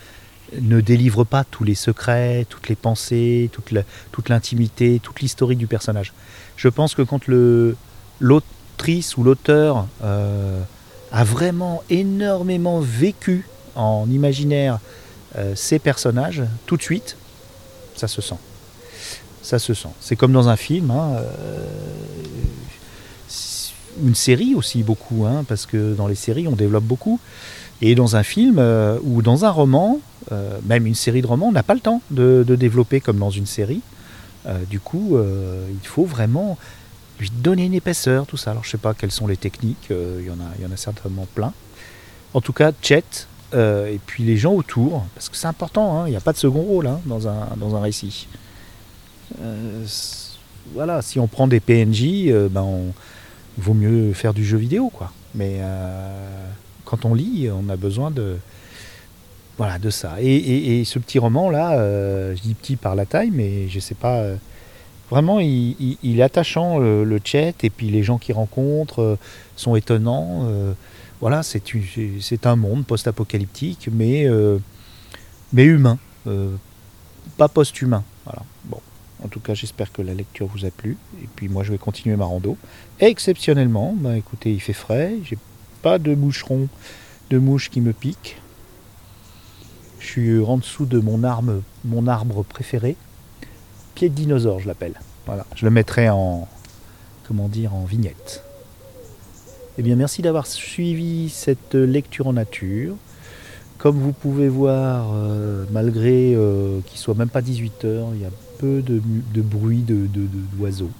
ne 0.61 0.81
délivre 0.81 1.25
pas 1.25 1.44
tous 1.44 1.64
les 1.64 1.75
secrets, 1.75 2.46
toutes 2.49 2.68
les 2.68 2.77
pensées, 2.77 3.51
toute, 3.53 4.29
l'intimité, 4.29 5.01
toute 5.03 5.20
l'historique 5.20 5.59
du 5.59 5.66
personnage. 5.66 6.12
Je 6.57 6.68
pense 6.68 6.94
que 6.94 7.03
quand 7.03 7.27
l'autrice 8.20 9.16
ou 9.16 9.25
l'auteur 9.25 9.87
a 10.03 11.25
vraiment 11.25 11.83
énormément 11.90 12.81
vécu 12.81 13.46
en 13.75 14.09
imaginaire 14.11 14.79
euh, 15.37 15.55
ces 15.55 15.79
personnages, 15.79 16.42
tout 16.64 16.77
de 16.77 16.83
suite, 16.83 17.16
ça 17.94 18.09
se 18.09 18.22
sent. 18.22 18.38
Ça 19.42 19.59
se 19.59 19.75
sent. 19.75 19.90
C'est 20.01 20.16
comme 20.16 20.33
dans 20.33 20.49
un 20.49 20.57
film, 20.57 20.90
hein, 20.90 21.16
euh, 21.16 21.66
une 24.03 24.14
série 24.14 24.55
aussi 24.55 24.83
beaucoup, 24.83 25.27
hein, 25.27 25.44
parce 25.46 25.66
que 25.66 25.94
dans 25.94 26.07
les 26.07 26.14
séries 26.14 26.49
on 26.49 26.57
développe 26.57 26.85
beaucoup. 26.85 27.20
Et 27.82 27.94
dans 27.94 28.16
un 28.16 28.22
film 28.22 28.56
euh, 28.58 28.98
ou 29.02 29.22
dans 29.22 29.44
un 29.44 29.50
roman, 29.50 30.00
même 30.64 30.86
une 30.86 30.96
série 30.96 31.22
de 31.22 31.26
romans, 31.26 31.46
on 31.46 31.52
n'a 31.52 31.62
pas 31.62 31.74
le 31.74 31.80
temps 31.80 32.02
de, 32.10 32.42
développer 32.48 33.00
comme 33.00 33.18
dans 33.18 33.30
une 33.30 33.46
série. 33.46 33.80
du 34.68 34.80
coup, 34.80 35.16
il 35.70 35.86
faut 35.86 36.04
vraiment 36.04 36.58
lui 37.18 37.30
donner 37.30 37.64
une 37.64 37.74
épaisseur, 37.74 38.26
tout 38.26 38.36
ça. 38.36 38.50
Alors 38.50 38.64
je 38.64 38.70
sais 38.70 38.78
pas 38.78 38.94
quelles 38.94 39.10
sont 39.10 39.26
les 39.26 39.36
techniques, 39.36 39.90
euh, 39.90 40.18
il, 40.20 40.26
y 40.26 40.30
en 40.30 40.34
a, 40.34 40.50
il 40.58 40.64
y 40.64 40.66
en 40.66 40.72
a 40.72 40.76
certainement 40.76 41.26
plein. 41.34 41.52
En 42.34 42.40
tout 42.40 42.52
cas, 42.52 42.72
euh, 43.54 43.86
et 43.86 43.98
puis 44.04 44.24
les 44.24 44.36
gens 44.36 44.52
autour, 44.52 45.04
parce 45.14 45.28
que 45.28 45.36
c'est 45.36 45.46
important, 45.46 45.98
hein, 45.98 46.06
il 46.06 46.10
n'y 46.10 46.16
a 46.16 46.20
pas 46.20 46.32
de 46.32 46.38
second 46.38 46.62
rôle 46.62 46.86
hein, 46.86 47.00
dans, 47.06 47.28
un, 47.28 47.56
dans 47.56 47.76
un 47.76 47.80
récit. 47.80 48.28
Euh, 49.40 49.84
voilà, 50.74 51.00
si 51.00 51.18
on 51.18 51.28
prend 51.28 51.46
des 51.46 51.60
PNJ, 51.60 52.32
ben 52.50 52.66
vaut 53.56 53.74
mieux 53.74 54.12
faire 54.12 54.34
du 54.34 54.44
jeu 54.44 54.58
vidéo, 54.58 54.90
quoi. 54.92 55.12
Mais 55.34 55.60
quand 56.87 57.05
on 57.05 57.12
lit, 57.12 57.51
on 57.51 57.68
a 57.68 57.77
besoin 57.77 58.11
de, 58.11 58.38
voilà, 59.59 59.79
de 59.79 59.90
ça. 59.90 60.16
Et, 60.22 60.83
ce 60.87 60.99
petit 60.99 61.18
roman 61.18 61.51
là, 61.51 61.77
je 62.35 62.40
dis 62.40 62.55
petit 62.55 62.77
par 62.77 62.94
la 62.94 63.05
taille, 63.05 63.31
mais 63.31 63.68
je 63.68 63.79
sais 63.79 63.94
pas 63.94 64.37
Vraiment, 65.11 65.38
il, 65.38 65.96
est 66.03 66.22
attachant 66.22 66.79
le, 66.79 67.20
chat 67.22 67.62
et 67.62 67.70
puis 67.70 67.90
les 67.90 68.03
gens 68.03 68.18
qu'il 68.18 68.35
rencontre 68.35 69.03
euh, 69.03 69.18
sont 69.55 69.77
étonnants. 69.77 70.42
Euh, 70.46 70.72
voilà, 71.20 71.42
c'est 71.42 72.46
un 72.46 72.57
monde 72.57 72.85
post-apocalyptique, 72.85 73.88
mais, 73.92 74.27
euh, 74.27 74.59
mais 75.53 75.64
humain. 75.64 75.99
pas 77.37 77.49
post-humain. 77.49 78.03
Voilà. 78.25 78.42
Bon. 78.64 78.81
En 79.25 79.29
tout 79.29 79.40
cas, 79.40 79.55
j'espère 79.55 79.92
que 79.92 80.03
la 80.03 80.12
lecture 80.12 80.46
vous 80.46 80.66
a 80.66 80.70
plu. 80.70 80.99
Et 81.22 81.29
puis 81.37 81.49
moi, 81.49 81.62
je 81.62 81.72
vais 81.72 81.79
continuer 81.79 82.16
ma 82.16 82.27
rando. 82.27 82.57
exceptionnellement, 82.99 83.94
bah, 83.96 84.16
écoutez, 84.16 84.53
il 84.53 84.61
fait 84.61 84.72
frais. 84.72 85.14
Pas 85.87 86.01
de 86.01 86.16
moucheron, 86.16 86.66
de 87.31 87.38
mouche 87.38 87.70
qui 87.70 87.81
me 87.81 87.92
pique. 87.92 88.38
Je 90.01 90.07
suis 90.09 90.40
en 90.40 90.57
dessous 90.57 90.85
de 90.85 90.99
mon, 90.99 91.22
arme, 91.22 91.62
mon 91.85 92.09
arbre 92.09 92.42
préféré. 92.42 92.96
Pied 93.94 94.09
de 94.09 94.14
dinosaure, 94.14 94.59
je 94.59 94.66
l'appelle. 94.66 94.94
Voilà. 95.27 95.46
Je 95.55 95.64
le 95.64 95.70
mettrai 95.70 96.11
en, 96.11 96.49
comment 97.29 97.46
dire, 97.46 97.72
en 97.72 97.85
vignette. 97.85 98.42
Eh 99.79 99.83
bien, 99.83 99.94
merci 99.94 100.22
d'avoir 100.22 100.49
suivi 100.49 101.29
cette 101.29 101.77
lecture 101.77 102.27
en 102.27 102.33
nature. 102.33 102.96
Comme 103.79 104.01
vous 104.01 104.11
pouvez 104.11 104.49
voir, 104.49 105.12
euh, 105.14 105.66
malgré 105.70 106.35
euh, 106.35 106.81
qu'il 106.81 106.99
soit 106.99 107.14
même 107.14 107.29
pas 107.29 107.42
18h, 107.42 108.09
il 108.14 108.22
y 108.22 108.25
a 108.25 108.31
peu 108.59 108.83
de, 108.83 109.01
bruit 109.40 109.85
d'oiseaux. 109.87 110.87
De, 110.87 110.90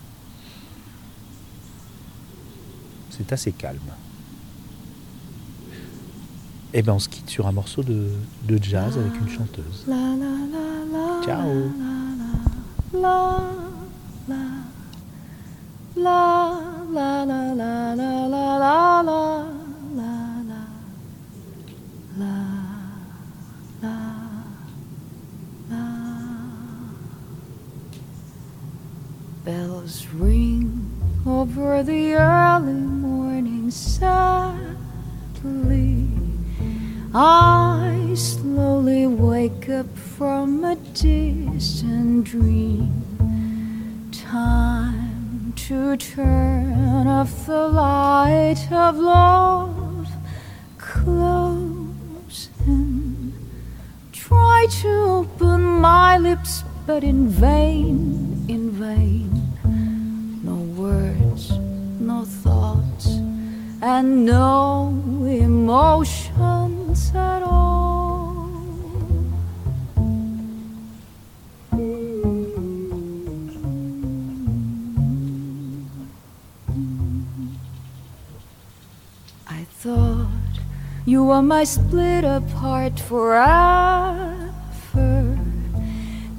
C'est 3.11 3.33
assez 3.33 3.51
calme. 3.51 3.81
Et 6.77 6.81
eh 6.81 6.83
bien 6.83 6.93
on 6.93 6.99
se 6.99 7.09
quitte 7.09 7.31
sur 7.31 7.47
un 7.47 7.53
morceau 7.53 7.83
de, 7.83 8.11
jazz 8.61 8.99
avec 8.99 9.19
une 9.19 9.31
chanteuse. 9.31 9.87
Ciao 11.25 11.73
Bells 29.47 30.07
ring 30.21 30.71
over 31.25 31.83
the 31.83 32.13
early 32.13 32.75
morning 32.75 33.71
sadly. 33.71 34.67
I 37.19 38.13
slowly 38.15 39.07
wake 39.07 39.71
up 39.71 39.87
from 39.97 40.63
a 40.65 40.77
distant 40.77 42.25
dream. 42.25 44.11
Time 44.13 45.55
to 45.57 45.97
turn 45.97 47.07
off 47.07 47.47
the 47.47 47.69
light 47.69 48.71
of 48.71 48.99
love. 48.99 50.09
Close 50.77 52.51
try 54.13 54.67
to 54.83 54.89
open 54.89 55.63
my 55.63 56.19
lips, 56.19 56.65
but 56.87 57.03
in 57.03 57.29
vain, 57.29 58.45
in 58.47 58.73
vain 58.73 59.31
No 60.43 60.57
words, 60.83 61.51
no 61.99 62.27
thoughts, 62.27 63.07
and 63.81 64.27
no 64.27 64.77
I 79.49 79.65
thought 79.71 80.27
you 81.05 81.25
were 81.25 81.43
my 81.43 81.65
split 81.65 82.25
apart 82.25 82.99
forever. 82.99 84.47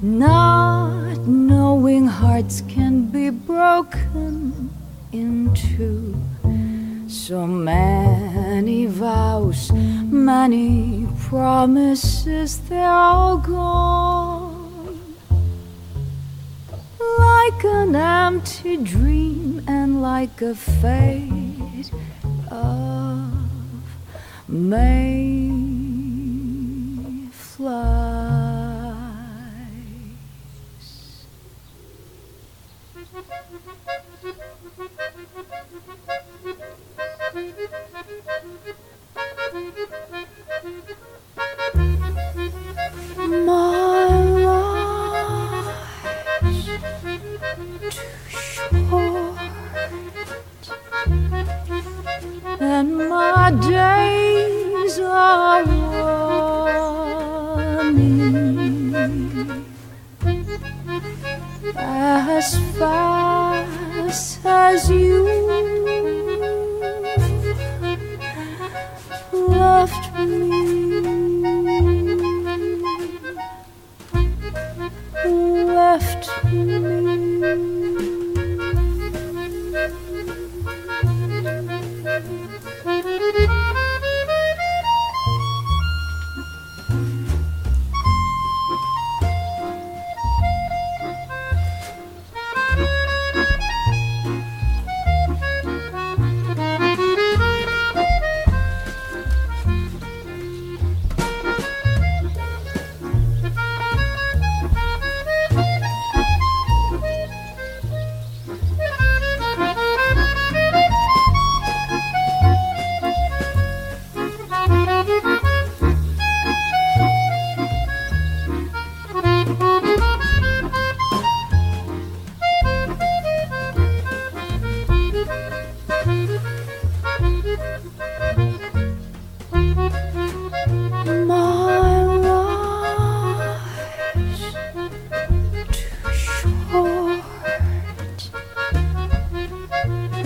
Not 0.02 1.18
knowing 1.26 2.06
hearts 2.06 2.62
can 2.68 3.06
be 3.06 3.30
broken 3.30 4.70
into 5.12 6.14
so 7.28 7.46
many 7.46 8.86
vows, 8.86 9.70
many 9.70 11.06
promises, 11.26 12.56
they're 12.70 12.88
all 12.90 13.36
gone. 13.36 14.98
Like 17.18 17.64
an 17.64 17.94
empty 17.94 18.78
dream 18.78 19.62
and 19.68 20.00
like 20.00 20.40
a 20.40 20.54
fate 20.54 21.90
of 22.50 23.30
May 24.48 25.50
My 43.26 44.27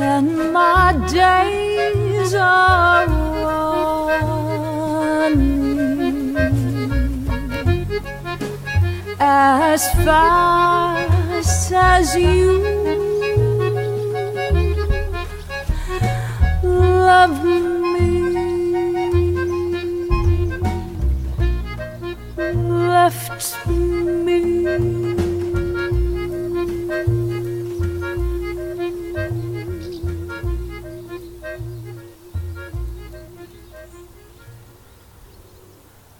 and 0.02 0.52
my 0.52 0.92
days 1.12 2.34
are 2.34 3.06
running 3.06 4.76
as 9.20 9.82
fast 10.04 11.72
as 11.72 12.16
you 12.16 12.62
love 16.62 17.44
me. 17.44 18.10
Left 22.52 23.66
me. 23.68 25.01